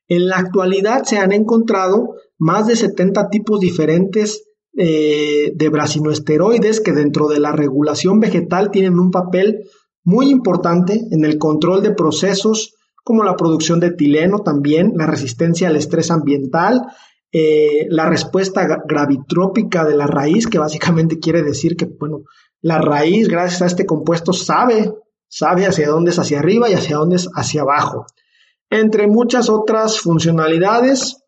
En 0.08 0.28
la 0.28 0.38
actualidad 0.38 1.04
se 1.04 1.18
han 1.18 1.32
encontrado 1.32 2.14
más 2.38 2.68
de 2.68 2.76
70 2.76 3.28
tipos 3.28 3.60
diferentes 3.60 4.46
eh, 4.76 5.52
de 5.54 5.68
brasinoesteroides 5.68 6.80
que 6.80 6.92
dentro 6.92 7.28
de 7.28 7.40
la 7.40 7.52
regulación 7.52 8.20
vegetal 8.20 8.70
tienen 8.70 8.98
un 8.98 9.10
papel 9.10 9.68
muy 10.04 10.30
importante 10.30 11.00
en 11.10 11.24
el 11.24 11.38
control 11.38 11.82
de 11.82 11.92
procesos 11.92 12.74
como 13.02 13.24
la 13.24 13.36
producción 13.36 13.80
de 13.80 13.88
etileno 13.88 14.40
también, 14.40 14.92
la 14.94 15.06
resistencia 15.06 15.68
al 15.68 15.76
estrés 15.76 16.10
ambiental, 16.10 16.82
eh, 17.32 17.86
la 17.88 18.08
respuesta 18.08 18.66
gravitrópica 18.86 19.84
de 19.84 19.96
la 19.96 20.06
raíz, 20.06 20.46
que 20.46 20.58
básicamente 20.58 21.18
quiere 21.18 21.42
decir 21.42 21.76
que, 21.76 21.86
bueno, 21.86 22.22
la 22.60 22.78
raíz, 22.80 23.28
gracias 23.28 23.62
a 23.62 23.66
este 23.66 23.86
compuesto, 23.86 24.32
sabe, 24.32 24.92
sabe 25.28 25.66
hacia 25.66 25.88
dónde 25.88 26.10
es 26.10 26.18
hacia 26.18 26.40
arriba 26.40 26.68
y 26.68 26.74
hacia 26.74 26.96
dónde 26.96 27.16
es 27.16 27.28
hacia 27.34 27.62
abajo. 27.62 28.06
Entre 28.68 29.06
muchas 29.06 29.48
otras 29.48 29.98
funcionalidades. 29.98 31.19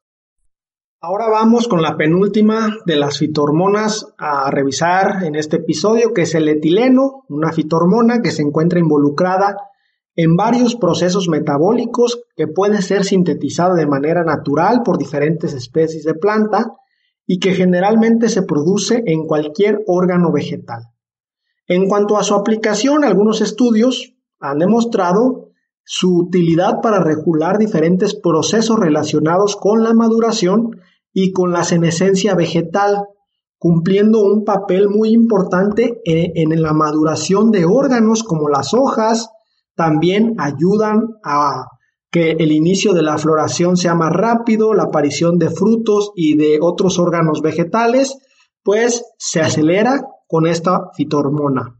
Ahora 1.05 1.29
vamos 1.29 1.67
con 1.67 1.83
la 1.83 1.97
penúltima 1.97 2.79
de 2.87 2.95
las 2.95 3.19
fitohormonas 3.19 4.15
a 4.19 4.49
revisar 4.53 5.25
en 5.25 5.35
este 5.35 5.57
episodio, 5.57 6.15
que 6.15 6.23
es 6.23 6.37
el 6.37 6.49
etileno, 6.49 7.25
una 7.29 7.51
fitohormona 7.51 8.23
que 8.23 8.31
se 8.31 8.43
encuentra 8.43 8.79
involucrada 8.79 9.57
en 10.15 10.37
varios 10.37 10.77
procesos 10.77 11.29
metabólicos 11.29 12.23
que 12.37 12.47
puede 12.47 12.83
ser 12.83 13.03
sintetizada 13.03 13.75
de 13.75 13.89
manera 13.89 14.23
natural 14.23 14.83
por 14.85 14.97
diferentes 14.97 15.55
especies 15.55 16.05
de 16.05 16.15
planta 16.15 16.71
y 17.27 17.41
que 17.41 17.51
generalmente 17.51 18.29
se 18.29 18.43
produce 18.43 19.03
en 19.05 19.27
cualquier 19.27 19.81
órgano 19.89 20.31
vegetal. 20.31 20.85
En 21.67 21.89
cuanto 21.89 22.17
a 22.17 22.23
su 22.23 22.37
aplicación, 22.37 23.03
algunos 23.03 23.41
estudios 23.41 24.15
han 24.39 24.61
demostrado 24.61 25.49
su 25.83 26.17
utilidad 26.17 26.81
para 26.81 27.03
regular 27.03 27.59
diferentes 27.59 28.15
procesos 28.15 28.79
relacionados 28.79 29.57
con 29.57 29.83
la 29.83 29.95
maduración 29.95 30.81
y 31.13 31.33
con 31.33 31.53
la 31.53 31.65
senescencia 31.65 32.35
vegetal, 32.35 33.05
cumpliendo 33.59 34.23
un 34.25 34.45
papel 34.45 34.89
muy 34.89 35.11
importante 35.11 36.01
en, 36.05 36.61
la 36.61 36.73
maduración 36.73 37.51
de 37.51 37.65
órganos 37.65 38.23
como 38.23 38.49
las 38.49 38.75
hojas, 38.75 39.31
también 39.77 40.35
ayudan 40.39 41.03
a 41.23 41.67
que 42.11 42.33
el 42.33 42.53
inicio 42.53 42.93
de 42.93 43.03
la 43.03 43.19
floración 43.19 43.77
sea 43.77 43.95
más 43.95 44.13
rápido, 44.13 44.75
la 44.75 44.85
aparición 44.85 45.39
de 45.39 45.51
frutos 45.51 46.13
y 46.15 46.37
de 46.37 46.59
otros 46.61 46.99
órganos 46.99 47.41
vegetales, 47.41 48.19
pues 48.63 49.05
se 49.19 49.41
acelera 49.41 50.03
con 50.27 50.47
esta 50.47 50.91
fitohormona. 50.95 51.79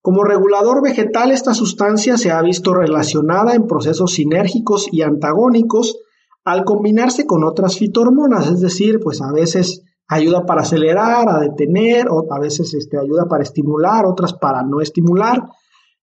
Como 0.00 0.22
regulador 0.22 0.82
vegetal, 0.82 1.30
esta 1.30 1.54
sustancia 1.54 2.18
se 2.18 2.30
ha 2.30 2.42
visto 2.42 2.74
relacionada 2.74 3.54
en 3.54 3.66
procesos 3.66 4.14
sinérgicos 4.14 4.86
y 4.90 5.02
antagónicos 5.02 5.96
al 6.44 6.64
combinarse 6.64 7.26
con 7.26 7.42
otras 7.44 7.78
fitohormonas, 7.78 8.48
es 8.48 8.60
decir, 8.60 9.00
pues 9.02 9.20
a 9.22 9.32
veces 9.32 9.82
ayuda 10.08 10.44
para 10.44 10.60
acelerar, 10.60 11.28
a 11.28 11.40
detener, 11.40 12.08
o 12.10 12.26
a 12.30 12.38
veces 12.38 12.74
este, 12.74 12.98
ayuda 12.98 13.26
para 13.28 13.42
estimular, 13.42 14.04
otras 14.06 14.34
para 14.34 14.62
no 14.62 14.80
estimular. 14.80 15.42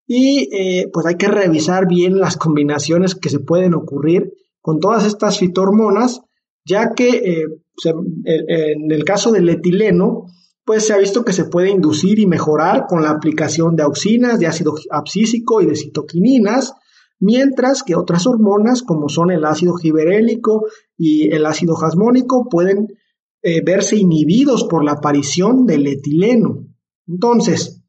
Y 0.08 0.50
eh, 0.52 0.90
pues 0.92 1.06
hay 1.06 1.16
que 1.16 1.28
revisar 1.28 1.88
bien 1.88 2.20
las 2.20 2.38
combinaciones 2.38 3.16
que 3.16 3.30
se 3.30 3.40
pueden 3.40 3.76
ocurrir 3.76 4.34
con 4.60 4.80
todas 4.80 5.06
estas 5.06 5.38
fitohormonas, 5.38 6.22
ya 6.66 6.94
que 6.96 7.10
eh, 7.10 7.46
en 7.86 8.92
el 8.92 9.04
caso 9.06 9.32
del 9.32 9.48
etileno, 9.50 10.26
pues 10.66 10.86
se 10.86 10.94
ha 10.94 10.98
visto 10.98 11.24
que 11.24 11.34
se 11.34 11.46
puede 11.46 11.70
inducir 11.70 12.20
y 12.20 12.28
mejorar 12.28 12.86
con 12.88 13.04
la 13.04 13.12
aplicación 13.12 13.76
de 13.76 13.84
auxinas, 13.84 14.40
de 14.40 14.48
ácido 14.48 14.74
abscísico 14.90 15.62
y 15.62 15.66
de 15.68 15.76
citoquininas, 15.76 16.74
mientras 17.22 17.84
que 17.84 17.96
otras 17.96 18.28
hormonas 18.28 18.82
como 18.82 19.08
son 19.08 19.32
el 19.32 19.46
ácido 19.46 19.76
giberélico 19.76 20.66
y 20.98 21.34
el 21.34 21.46
ácido 21.46 21.76
jasmónico 21.76 22.50
pueden 22.50 22.88
eh, 23.44 23.62
verse 23.64 23.96
inhibidos 23.96 24.66
por 24.66 24.84
la 24.84 24.94
aparición 24.94 25.66
del 25.66 25.88
etileno. 25.88 26.68
Entonces, 27.08 27.84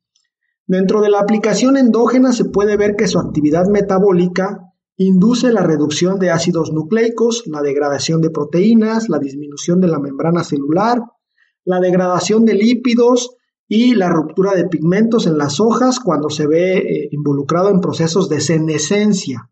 dentro 0.66 1.01
de 1.01 1.11
la 1.11 1.21
aplicación 1.21 1.77
endógena 1.77 2.33
se 2.33 2.45
puede 2.45 2.77
ver 2.77 2.95
que 2.95 3.09
su 3.09 3.18
actividad 3.18 3.66
metabólica 3.66 4.73
induce 4.97 5.51
la 5.51 5.62
reducción 5.62 6.18
de 6.18 6.31
ácidos 6.31 6.71
nucleicos, 6.73 7.45
la 7.47 7.62
degradación 7.62 8.21
de 8.21 8.31
proteínas, 8.31 9.09
la 9.09 9.18
disminución 9.18 9.81
de 9.81 9.88
la 9.88 9.99
membrana 9.99 10.45
celular, 10.45 11.01
la 11.64 11.81
degradación 11.81 12.45
de 12.45 12.55
lípidos, 12.55 13.37
y 13.74 13.94
la 13.94 14.11
ruptura 14.11 14.52
de 14.52 14.68
pigmentos 14.68 15.26
en 15.26 15.38
las 15.38 15.58
hojas 15.58 15.98
cuando 15.98 16.28
se 16.28 16.46
ve 16.46 16.76
eh, 16.76 17.08
involucrado 17.11 17.70
en 17.70 17.80
procesos 17.80 18.28
de 18.28 18.38
senescencia. 18.38 19.50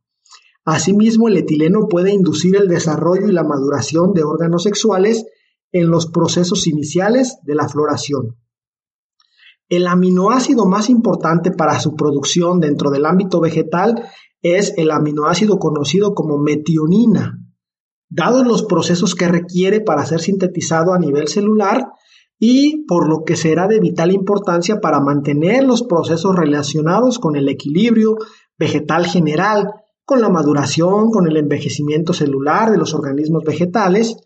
Asimismo, 0.62 1.28
el 1.28 1.38
etileno 1.38 1.88
puede 1.88 2.12
inducir 2.12 2.54
el 2.56 2.68
desarrollo 2.68 3.28
y 3.28 3.33
la 3.33 3.44
maduración 3.44 4.12
de 4.12 4.22
órganos 4.22 4.64
sexuales 4.64 5.24
en 5.72 5.88
los 5.88 6.06
procesos 6.06 6.66
iniciales 6.66 7.38
de 7.44 7.54
la 7.54 7.66
floración. 7.70 8.37
El 9.70 9.87
aminoácido 9.87 10.66
más 10.66 10.90
importante 10.90 11.50
para 11.50 11.80
su 11.80 11.96
producción 11.96 12.61
dentro 12.61 12.90
del 12.90 13.06
ámbito 13.06 13.40
vegetal 13.40 14.04
es 14.42 14.74
el 14.76 14.90
aminoácido 14.90 15.59
conocido 15.59 16.12
como 16.14 16.37
metionina. 16.37 17.38
Dados 18.11 18.46
los 18.46 18.64
procesos 18.64 19.14
que 19.14 19.28
requiere 19.28 19.80
para 19.80 20.04
ser 20.04 20.20
sintetizado 20.20 20.92
a 20.92 20.98
nivel 20.98 21.28
celular, 21.28 21.87
y 22.42 22.87
por 22.87 23.07
lo 23.07 23.22
que 23.22 23.37
será 23.37 23.68
de 23.68 23.79
vital 23.79 24.11
importancia 24.11 24.81
para 24.81 24.98
mantener 24.98 25.62
los 25.62 25.83
procesos 25.83 26.35
relacionados 26.35 27.18
con 27.18 27.37
el 27.37 27.50
equilibrio 27.50 28.16
vegetal 28.59 29.07
general, 29.07 29.68
con 30.07 30.22
la 30.22 30.31
maduración, 30.31 31.11
con 31.11 31.29
el 31.29 31.37
envejecimiento 31.37 32.14
celular 32.14 32.70
de 32.70 32.79
los 32.79 32.94
organismos 32.94 33.44
vegetales. 33.44 34.16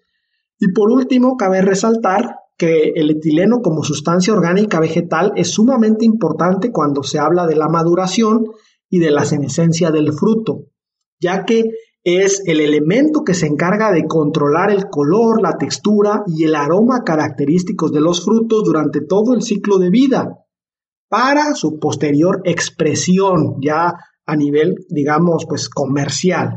Y 0.60 0.72
por 0.72 0.92
último, 0.92 1.36
cabe 1.36 1.60
resaltar 1.60 2.36
que 2.56 2.92
el 2.94 3.10
etileno 3.10 3.58
como 3.62 3.82
sustancia 3.82 4.32
orgánica 4.32 4.78
vegetal 4.78 5.32
es 5.34 5.50
sumamente 5.50 6.04
importante 6.04 6.70
cuando 6.70 7.02
se 7.02 7.18
habla 7.18 7.48
de 7.48 7.56
la 7.56 7.68
maduración 7.68 8.44
y 8.88 9.00
de 9.00 9.10
la 9.10 9.24
senescencia 9.24 9.90
del 9.90 10.12
fruto, 10.12 10.66
ya 11.20 11.44
que 11.44 11.64
es 12.04 12.42
el 12.44 12.60
elemento 12.60 13.24
que 13.24 13.32
se 13.32 13.46
encarga 13.46 13.90
de 13.90 14.06
controlar 14.06 14.70
el 14.70 14.88
color, 14.90 15.40
la 15.40 15.56
textura 15.56 16.22
y 16.26 16.44
el 16.44 16.54
aroma 16.54 17.02
característicos 17.02 17.92
de 17.92 18.00
los 18.00 18.22
frutos 18.22 18.62
durante 18.64 19.00
todo 19.00 19.34
el 19.34 19.40
ciclo 19.40 19.78
de 19.78 19.88
vida 19.88 20.44
para 21.08 21.54
su 21.54 21.78
posterior 21.78 22.42
expresión 22.44 23.56
ya 23.62 23.94
a 24.26 24.36
nivel, 24.36 24.84
digamos, 24.88 25.46
pues 25.48 25.68
comercial. 25.68 26.56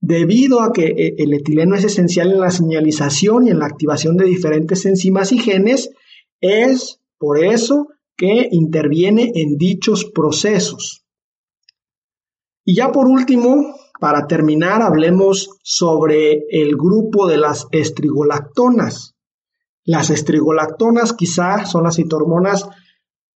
Debido 0.00 0.60
a 0.60 0.72
que 0.72 0.86
eh, 0.86 1.14
el 1.18 1.34
etileno 1.34 1.74
es 1.74 1.84
esencial 1.84 2.32
en 2.32 2.40
la 2.40 2.50
señalización 2.50 3.46
y 3.46 3.50
en 3.50 3.58
la 3.58 3.66
activación 3.66 4.16
de 4.16 4.26
diferentes 4.26 4.86
enzimas 4.86 5.32
y 5.32 5.38
genes, 5.38 5.90
es 6.40 7.00
por 7.18 7.42
eso 7.42 7.88
que 8.16 8.48
interviene 8.50 9.32
en 9.34 9.56
dichos 9.56 10.04
procesos. 10.04 11.04
Y 12.64 12.76
ya 12.76 12.92
por 12.92 13.06
último, 13.06 13.74
para 14.00 14.26
terminar, 14.26 14.82
hablemos 14.82 15.58
sobre 15.62 16.44
el 16.50 16.76
grupo 16.76 17.26
de 17.26 17.38
las 17.38 17.66
estrigolactonas. 17.70 19.14
Las 19.84 20.10
estrigolactonas 20.10 21.12
quizá 21.12 21.64
son 21.64 21.84
las 21.84 21.96
citormonas 21.96 22.68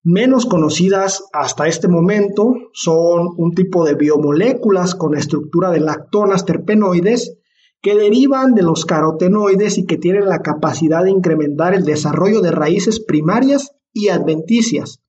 menos 0.03 0.46
conocidas 0.46 1.25
hasta 1.33 1.68
este 1.68 1.88
momento. 1.88 2.55
Son 2.73 3.29
un 3.37 3.53
tipo 3.55 3.85
de 3.85 3.94
biomoléculas 3.94 4.94
con 4.94 5.16
estructura 5.16 5.70
de 5.70 5.81
lactonas 5.81 6.44
terpenoides 6.44 7.37
que 7.83 7.94
derivan 7.94 8.55
de 8.55 8.62
los 8.62 8.85
carotenoides 8.85 9.79
y 9.79 9.87
que 9.87 9.96
tienen 9.96 10.27
la 10.27 10.40
capacidad 10.40 11.03
de 11.03 11.11
incrementar 11.11 11.75
el 11.75 11.85
desarrollo 11.85 12.40
de 12.42 12.51
raíces 12.51 13.01
primarias 13.01 13.73
y 13.92 14.09
adventicias, 14.09 15.01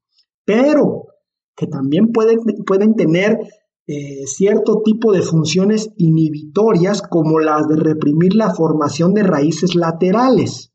pero 0.46 1.08
que 1.56 1.68
también 1.68 2.12
pueden, 2.12 2.40
pueden 2.66 2.96
tener 2.96 3.38
eh, 3.88 4.26
cierto 4.28 4.82
tipo 4.84 5.12
de 5.12 5.22
funciones 5.22 5.90
inhibitorias 5.98 7.02
como 7.02 7.40
las 7.40 7.68
de 7.68 7.76
reprimir 7.76 8.36
la 8.36 8.54
formación 8.54 9.14
de 9.14 9.24
raíces 9.24 9.76
laterales. 9.76 10.72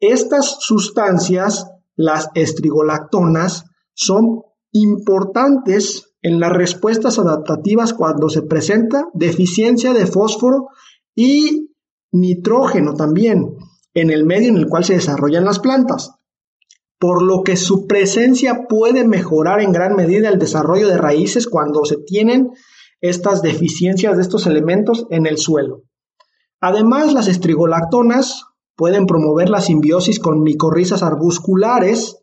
Estas 0.00 0.56
sustancias, 0.60 1.70
las 1.94 2.30
estrigolactonas, 2.34 3.64
son 3.94 4.42
importantes 4.72 6.14
en 6.22 6.40
las 6.40 6.52
respuestas 6.52 7.18
adaptativas 7.18 7.94
cuando 7.94 8.28
se 8.28 8.42
presenta 8.42 9.08
deficiencia 9.14 9.92
de 9.92 10.06
fósforo 10.06 10.68
y 11.14 11.70
nitrógeno 12.12 12.94
también 12.94 13.56
en 13.94 14.10
el 14.10 14.24
medio 14.24 14.48
en 14.48 14.56
el 14.56 14.68
cual 14.68 14.84
se 14.84 14.94
desarrollan 14.94 15.44
las 15.44 15.58
plantas 15.58 16.15
por 16.98 17.22
lo 17.22 17.42
que 17.42 17.56
su 17.56 17.86
presencia 17.86 18.66
puede 18.68 19.06
mejorar 19.06 19.60
en 19.60 19.72
gran 19.72 19.96
medida 19.96 20.28
el 20.28 20.38
desarrollo 20.38 20.88
de 20.88 20.96
raíces 20.96 21.46
cuando 21.46 21.84
se 21.84 21.98
tienen 21.98 22.52
estas 23.00 23.42
deficiencias 23.42 24.16
de 24.16 24.22
estos 24.22 24.46
elementos 24.46 25.06
en 25.10 25.26
el 25.26 25.38
suelo. 25.38 25.82
Además, 26.60 27.12
las 27.12 27.28
estrigolactonas 27.28 28.44
pueden 28.76 29.06
promover 29.06 29.50
la 29.50 29.60
simbiosis 29.60 30.18
con 30.18 30.42
micorrizas 30.42 31.02
arbusculares, 31.02 32.22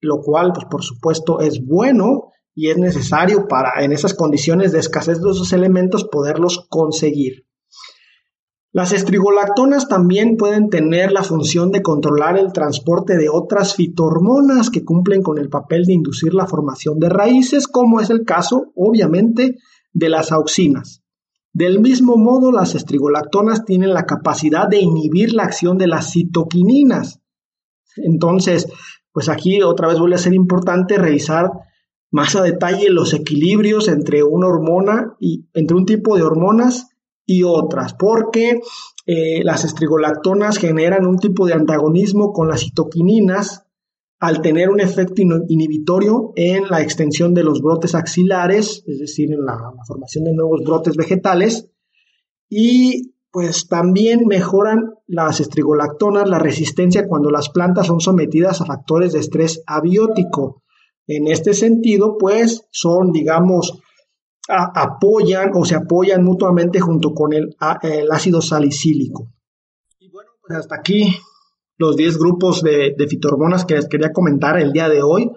lo 0.00 0.20
cual, 0.20 0.52
pues, 0.52 0.66
por 0.66 0.82
supuesto, 0.82 1.40
es 1.40 1.64
bueno 1.64 2.30
y 2.54 2.70
es 2.70 2.78
necesario 2.78 3.48
para, 3.48 3.82
en 3.84 3.92
esas 3.92 4.14
condiciones 4.14 4.70
de 4.70 4.78
escasez 4.78 5.20
de 5.20 5.30
esos 5.30 5.52
elementos, 5.52 6.04
poderlos 6.04 6.66
conseguir. 6.68 7.46
Las 8.74 8.92
estrigolactonas 8.92 9.86
también 9.86 10.36
pueden 10.36 10.68
tener 10.68 11.12
la 11.12 11.22
función 11.22 11.70
de 11.70 11.80
controlar 11.80 12.36
el 12.36 12.52
transporte 12.52 13.16
de 13.16 13.28
otras 13.28 13.76
fitohormonas 13.76 14.68
que 14.68 14.84
cumplen 14.84 15.22
con 15.22 15.38
el 15.38 15.48
papel 15.48 15.84
de 15.84 15.92
inducir 15.92 16.34
la 16.34 16.48
formación 16.48 16.98
de 16.98 17.08
raíces, 17.08 17.68
como 17.68 18.00
es 18.00 18.10
el 18.10 18.24
caso, 18.24 18.72
obviamente, 18.74 19.58
de 19.92 20.08
las 20.08 20.32
auxinas. 20.32 21.04
Del 21.52 21.78
mismo 21.78 22.16
modo, 22.16 22.50
las 22.50 22.74
estrigolactonas 22.74 23.64
tienen 23.64 23.94
la 23.94 24.06
capacidad 24.06 24.66
de 24.66 24.80
inhibir 24.80 25.34
la 25.34 25.44
acción 25.44 25.78
de 25.78 25.86
las 25.86 26.10
citoquininas. 26.10 27.20
Entonces, 27.94 28.66
pues 29.12 29.28
aquí 29.28 29.62
otra 29.62 29.86
vez 29.86 30.00
vuelve 30.00 30.16
a 30.16 30.18
ser 30.18 30.34
importante 30.34 30.98
revisar 30.98 31.48
más 32.10 32.34
a 32.34 32.42
detalle 32.42 32.90
los 32.90 33.14
equilibrios 33.14 33.86
entre 33.86 34.24
una 34.24 34.48
hormona 34.48 35.14
y 35.20 35.46
entre 35.54 35.76
un 35.76 35.86
tipo 35.86 36.16
de 36.16 36.24
hormonas 36.24 36.88
y 37.26 37.42
otras, 37.42 37.94
porque 37.94 38.60
eh, 39.06 39.42
las 39.44 39.64
estrigolactonas 39.64 40.58
generan 40.58 41.06
un 41.06 41.18
tipo 41.18 41.46
de 41.46 41.54
antagonismo 41.54 42.32
con 42.32 42.48
las 42.48 42.60
citoquininas 42.60 43.64
al 44.20 44.40
tener 44.40 44.70
un 44.70 44.80
efecto 44.80 45.22
inhibitorio 45.48 46.32
en 46.36 46.68
la 46.68 46.80
extensión 46.80 47.34
de 47.34 47.44
los 47.44 47.60
brotes 47.60 47.94
axilares, 47.94 48.82
es 48.86 48.98
decir, 48.98 49.32
en 49.32 49.44
la, 49.44 49.54
la 49.54 49.84
formación 49.86 50.24
de 50.24 50.32
nuevos 50.32 50.62
brotes 50.64 50.96
vegetales, 50.96 51.70
y 52.48 53.14
pues 53.30 53.66
también 53.66 54.26
mejoran 54.26 54.94
las 55.08 55.40
estrigolactonas 55.40 56.28
la 56.28 56.38
resistencia 56.38 57.08
cuando 57.08 57.30
las 57.30 57.48
plantas 57.48 57.88
son 57.88 58.00
sometidas 58.00 58.60
a 58.60 58.64
factores 58.64 59.12
de 59.12 59.18
estrés 59.18 59.62
abiótico. 59.66 60.62
En 61.06 61.26
este 61.26 61.52
sentido, 61.52 62.16
pues 62.16 62.66
son, 62.70 63.10
digamos, 63.10 63.82
apoyan 64.48 65.50
o 65.54 65.64
se 65.64 65.74
apoyan 65.74 66.22
mutuamente 66.22 66.80
junto 66.80 67.14
con 67.14 67.32
el, 67.32 67.56
ácido 68.10 68.40
salicílico. 68.40 69.32
Y 69.98 70.10
bueno, 70.10 70.30
pues 70.40 70.58
hasta 70.58 70.76
aquí 70.76 71.16
los 71.76 71.96
10 71.96 72.18
grupos 72.18 72.62
de, 72.62 72.94
de 72.96 73.08
fitohormonas 73.08 73.64
que 73.64 73.74
les 73.74 73.88
quería 73.88 74.12
comentar 74.12 74.58
el 74.58 74.72
día 74.72 74.88
de 74.88 75.02
hoy. 75.02 75.30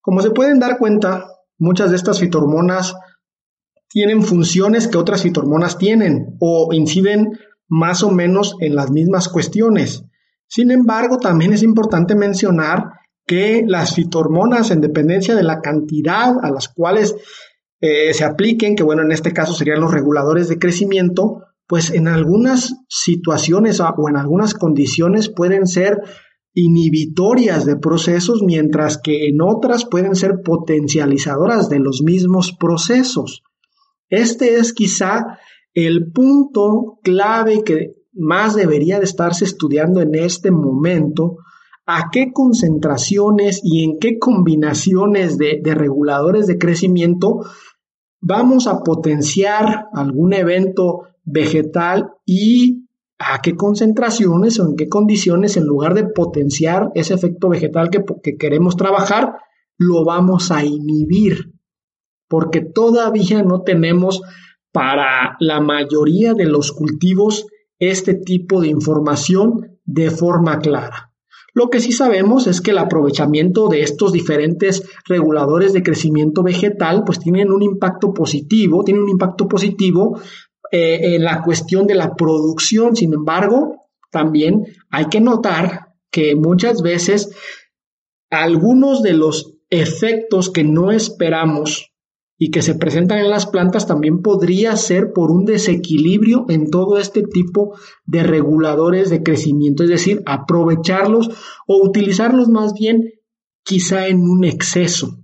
Como 0.00 0.20
se 0.20 0.30
pueden 0.30 0.58
dar 0.58 0.78
cuenta, 0.78 1.26
muchas 1.58 1.90
de 1.90 1.96
estas 1.96 2.20
fitohormonas 2.20 2.94
tienen 3.88 4.22
funciones 4.22 4.86
que 4.86 4.98
otras 4.98 5.22
fitohormonas 5.22 5.78
tienen 5.78 6.36
o 6.40 6.68
inciden 6.72 7.38
más 7.68 8.02
o 8.02 8.10
menos 8.10 8.56
en 8.60 8.74
las 8.74 8.90
mismas 8.90 9.28
cuestiones. 9.28 10.04
Sin 10.46 10.70
embargo, 10.70 11.18
también 11.18 11.52
es 11.52 11.62
importante 11.62 12.14
mencionar 12.14 12.92
que 13.26 13.62
las 13.66 13.94
fitohormonas, 13.94 14.70
en 14.70 14.80
dependencia 14.80 15.34
de 15.34 15.42
la 15.42 15.60
cantidad 15.60 16.34
a 16.42 16.50
las 16.50 16.68
cuales 16.68 17.14
eh, 17.80 18.12
se 18.12 18.24
apliquen, 18.24 18.74
que 18.74 18.82
bueno, 18.82 19.02
en 19.02 19.12
este 19.12 19.32
caso 19.32 19.54
serían 19.54 19.80
los 19.80 19.92
reguladores 19.92 20.48
de 20.48 20.58
crecimiento, 20.58 21.42
pues 21.66 21.90
en 21.90 22.08
algunas 22.08 22.74
situaciones 22.88 23.78
o 23.80 24.08
en 24.08 24.16
algunas 24.16 24.54
condiciones 24.54 25.28
pueden 25.28 25.66
ser 25.66 25.98
inhibitorias 26.54 27.66
de 27.66 27.76
procesos, 27.76 28.42
mientras 28.42 28.98
que 28.98 29.28
en 29.28 29.40
otras 29.42 29.84
pueden 29.84 30.16
ser 30.16 30.40
potencializadoras 30.42 31.68
de 31.68 31.78
los 31.78 32.02
mismos 32.02 32.52
procesos. 32.58 33.44
Este 34.08 34.56
es 34.56 34.72
quizá 34.72 35.38
el 35.74 36.10
punto 36.10 36.98
clave 37.04 37.62
que 37.62 37.92
más 38.12 38.56
debería 38.56 38.98
de 38.98 39.04
estarse 39.04 39.44
estudiando 39.44 40.00
en 40.00 40.14
este 40.16 40.50
momento 40.50 41.36
a 41.86 42.10
qué 42.10 42.32
concentraciones 42.32 43.60
y 43.62 43.84
en 43.84 43.98
qué 43.98 44.18
combinaciones 44.18 45.38
de 45.38 45.74
reguladores 45.74 46.46
de 46.46 46.58
crecimiento 46.58 47.40
vamos 48.20 48.66
a 48.66 48.80
potenciar 48.80 49.86
algún 49.92 50.32
evento 50.32 51.08
vegetal 51.24 52.12
y 52.24 52.88
a 53.18 53.40
qué 53.42 53.56
concentraciones 53.56 54.58
o 54.60 54.66
en 54.66 54.76
qué 54.76 54.88
condiciones, 54.88 55.56
en 55.56 55.64
lugar 55.64 55.94
de 55.94 56.04
potenciar 56.04 56.90
ese 56.94 57.14
efecto 57.14 57.48
vegetal 57.48 57.90
que, 57.90 58.04
que, 58.22 58.36
queremos 58.36 58.76
trabajar, 58.76 59.34
lo 59.76 60.04
vamos 60.04 60.50
a 60.50 60.64
inhibir. 60.64 61.54
Porque 62.28 62.60
todavía 62.60 63.42
no 63.42 63.62
tenemos 63.62 64.22
para 64.72 65.36
la 65.40 65.60
mayoría 65.60 66.34
de 66.34 66.44
los 66.44 66.72
cultivos 66.72 67.46
este 67.78 68.14
tipo 68.14 68.60
de 68.60 68.68
información 68.68 69.78
de 69.84 70.10
forma 70.10 70.58
clara. 70.58 71.07
Lo 71.58 71.70
que 71.70 71.80
sí 71.80 71.90
sabemos 71.90 72.46
es 72.46 72.60
que 72.60 72.70
el 72.70 72.78
aprovechamiento 72.78 73.66
de 73.66 73.82
estos 73.82 74.12
diferentes 74.12 74.84
reguladores 75.08 75.72
de 75.72 75.82
crecimiento 75.82 76.44
vegetal 76.44 77.02
pues 77.04 77.18
tienen 77.18 77.50
un 77.50 77.64
impacto 77.64 78.14
positivo, 78.14 78.84
tienen 78.84 79.02
un 79.02 79.08
impacto 79.08 79.48
positivo 79.48 80.20
eh, 80.70 81.16
en 81.16 81.24
la 81.24 81.42
cuestión 81.42 81.88
de 81.88 81.96
la 81.96 82.14
producción. 82.14 82.94
Sin 82.94 83.12
embargo, 83.12 83.88
también 84.12 84.66
hay 84.88 85.06
que 85.06 85.20
notar 85.20 85.94
que 86.12 86.36
muchas 86.36 86.80
veces 86.80 87.34
algunos 88.30 89.02
de 89.02 89.14
los 89.14 89.56
efectos 89.68 90.50
que 90.50 90.62
no 90.62 90.92
esperamos 90.92 91.87
y 92.38 92.50
que 92.50 92.62
se 92.62 92.76
presentan 92.76 93.18
en 93.18 93.30
las 93.30 93.46
plantas 93.46 93.86
también 93.86 94.22
podría 94.22 94.76
ser 94.76 95.12
por 95.12 95.32
un 95.32 95.44
desequilibrio 95.44 96.46
en 96.48 96.70
todo 96.70 96.98
este 96.98 97.22
tipo 97.22 97.76
de 98.06 98.22
reguladores 98.22 99.10
de 99.10 99.24
crecimiento, 99.24 99.82
es 99.82 99.90
decir, 99.90 100.22
aprovecharlos 100.24 101.30
o 101.66 101.84
utilizarlos 101.84 102.48
más 102.48 102.72
bien 102.74 103.12
quizá 103.64 104.06
en 104.06 104.20
un 104.20 104.44
exceso. 104.44 105.18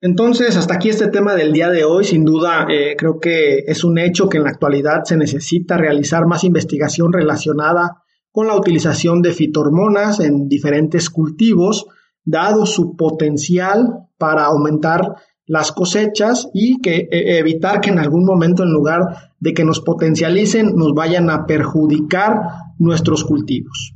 Entonces, 0.00 0.56
hasta 0.56 0.74
aquí 0.74 0.88
este 0.88 1.08
tema 1.08 1.34
del 1.34 1.52
día 1.52 1.70
de 1.70 1.84
hoy. 1.84 2.04
Sin 2.04 2.24
duda, 2.24 2.66
eh, 2.70 2.96
creo 2.96 3.18
que 3.18 3.64
es 3.66 3.82
un 3.82 3.98
hecho 3.98 4.28
que 4.28 4.36
en 4.38 4.44
la 4.44 4.50
actualidad 4.50 5.04
se 5.04 5.16
necesita 5.16 5.76
realizar 5.76 6.26
más 6.26 6.44
investigación 6.44 7.12
relacionada 7.12 8.02
con 8.30 8.46
la 8.46 8.56
utilización 8.56 9.22
de 9.22 9.32
fitohormonas 9.32 10.20
en 10.20 10.48
diferentes 10.48 11.08
cultivos, 11.08 11.86
dado 12.24 12.66
su 12.66 12.94
potencial 12.94 14.08
para 14.18 14.44
aumentar 14.44 15.16
las 15.46 15.72
cosechas 15.72 16.48
y 16.52 16.80
que 16.80 17.08
e, 17.10 17.38
evitar 17.38 17.80
que 17.80 17.90
en 17.90 17.98
algún 17.98 18.24
momento 18.24 18.62
en 18.64 18.72
lugar 18.72 19.32
de 19.38 19.54
que 19.54 19.64
nos 19.64 19.80
potencialicen 19.80 20.74
nos 20.74 20.92
vayan 20.92 21.30
a 21.30 21.46
perjudicar 21.46 22.40
nuestros 22.78 23.24
cultivos. 23.24 23.94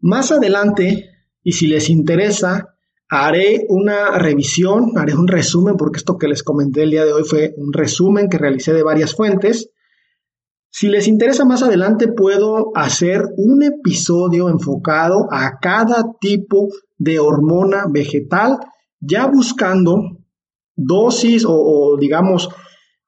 Más 0.00 0.32
adelante, 0.32 1.10
y 1.42 1.52
si 1.52 1.68
les 1.68 1.88
interesa, 1.88 2.76
haré 3.08 3.66
una 3.68 4.18
revisión, 4.18 4.92
haré 4.96 5.14
un 5.14 5.28
resumen, 5.28 5.76
porque 5.76 5.98
esto 5.98 6.18
que 6.18 6.28
les 6.28 6.42
comenté 6.42 6.82
el 6.82 6.90
día 6.90 7.04
de 7.04 7.12
hoy 7.12 7.22
fue 7.24 7.54
un 7.56 7.72
resumen 7.72 8.28
que 8.28 8.38
realicé 8.38 8.72
de 8.72 8.82
varias 8.82 9.14
fuentes. 9.14 9.70
Si 10.70 10.88
les 10.88 11.08
interesa 11.08 11.44
más 11.44 11.62
adelante, 11.62 12.08
puedo 12.08 12.72
hacer 12.74 13.22
un 13.36 13.62
episodio 13.62 14.48
enfocado 14.48 15.28
a 15.30 15.58
cada 15.60 16.04
tipo 16.20 16.68
de 16.98 17.18
hormona 17.18 17.84
vegetal 17.88 18.58
ya 19.00 19.26
buscando 19.26 20.18
dosis 20.74 21.44
o, 21.46 21.96
digamos 21.98 22.48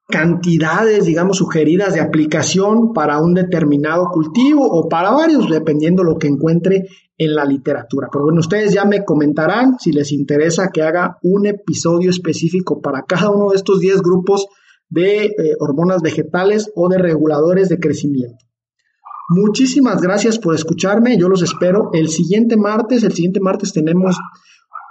cantidades, 0.07 1.05
digamos, 1.05 1.37
sugeridas 1.37 1.93
de 1.93 2.01
aplicación 2.01 2.93
para 2.93 3.19
un 3.19 3.35
determinado 3.35 4.07
cultivo 4.11 4.65
o 4.65 4.89
para 4.89 5.11
varios, 5.11 5.47
dependiendo 5.47 6.03
lo 6.03 6.17
que 6.17 6.27
encuentre 6.27 6.87
en 7.15 7.35
la 7.35 7.45
literatura. 7.45 8.07
Pero 8.11 8.23
bueno, 8.23 8.39
ustedes 8.39 8.73
ya 8.73 8.85
me 8.85 9.05
comentarán 9.05 9.77
si 9.77 9.91
les 9.91 10.11
interesa 10.11 10.69
que 10.73 10.81
haga 10.81 11.19
un 11.21 11.45
episodio 11.45 12.09
específico 12.09 12.81
para 12.81 13.03
cada 13.03 13.29
uno 13.29 13.51
de 13.51 13.57
estos 13.57 13.81
10 13.81 14.01
grupos 14.01 14.47
de 14.89 15.25
eh, 15.25 15.33
hormonas 15.59 16.01
vegetales 16.01 16.71
o 16.75 16.89
de 16.89 16.97
reguladores 16.97 17.69
de 17.69 17.79
crecimiento. 17.79 18.49
Muchísimas 19.29 20.01
gracias 20.01 20.39
por 20.39 20.55
escucharme. 20.55 21.15
Yo 21.19 21.29
los 21.29 21.43
espero 21.43 21.91
el 21.93 22.09
siguiente 22.09 22.57
martes. 22.57 23.03
El 23.03 23.13
siguiente 23.13 23.39
martes 23.39 23.73
tenemos 23.73 24.17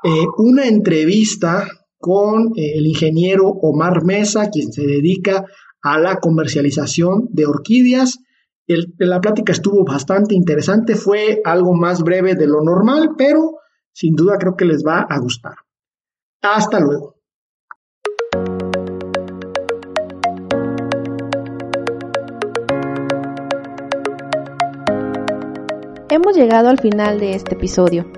eh, 0.05 0.27
una 0.37 0.67
entrevista 0.67 1.67
con 1.99 2.53
eh, 2.57 2.75
el 2.77 2.87
ingeniero 2.87 3.49
Omar 3.49 4.05
Mesa, 4.05 4.51
quien 4.51 4.73
se 4.73 4.87
dedica 4.87 5.45
a 5.83 5.99
la 5.99 6.17
comercialización 6.17 7.29
de 7.31 7.47
orquídeas. 7.47 8.19
la 8.99 9.21
plática 9.21 9.53
estuvo 9.53 9.85
bastante 9.85 10.35
interesante, 10.35 10.95
fue 10.95 11.41
algo 11.45 11.75
más 11.75 12.03
breve 12.03 12.35
de 12.35 12.47
lo 12.47 12.63
normal, 12.63 13.11
pero 13.17 13.59
sin 13.93 14.15
duda 14.15 14.37
creo 14.39 14.55
que 14.57 14.67
les 14.67 14.85
va 14.87 15.01
a 15.09 15.19
gustar. 15.19 15.55
Hasta 16.43 16.79
luego. 16.79 17.17
Hemos 26.11 26.37
llegado 26.37 26.69
al 26.69 26.79
final 26.79 27.19
de 27.21 27.35
este 27.35 27.55
episodio. 27.55 28.18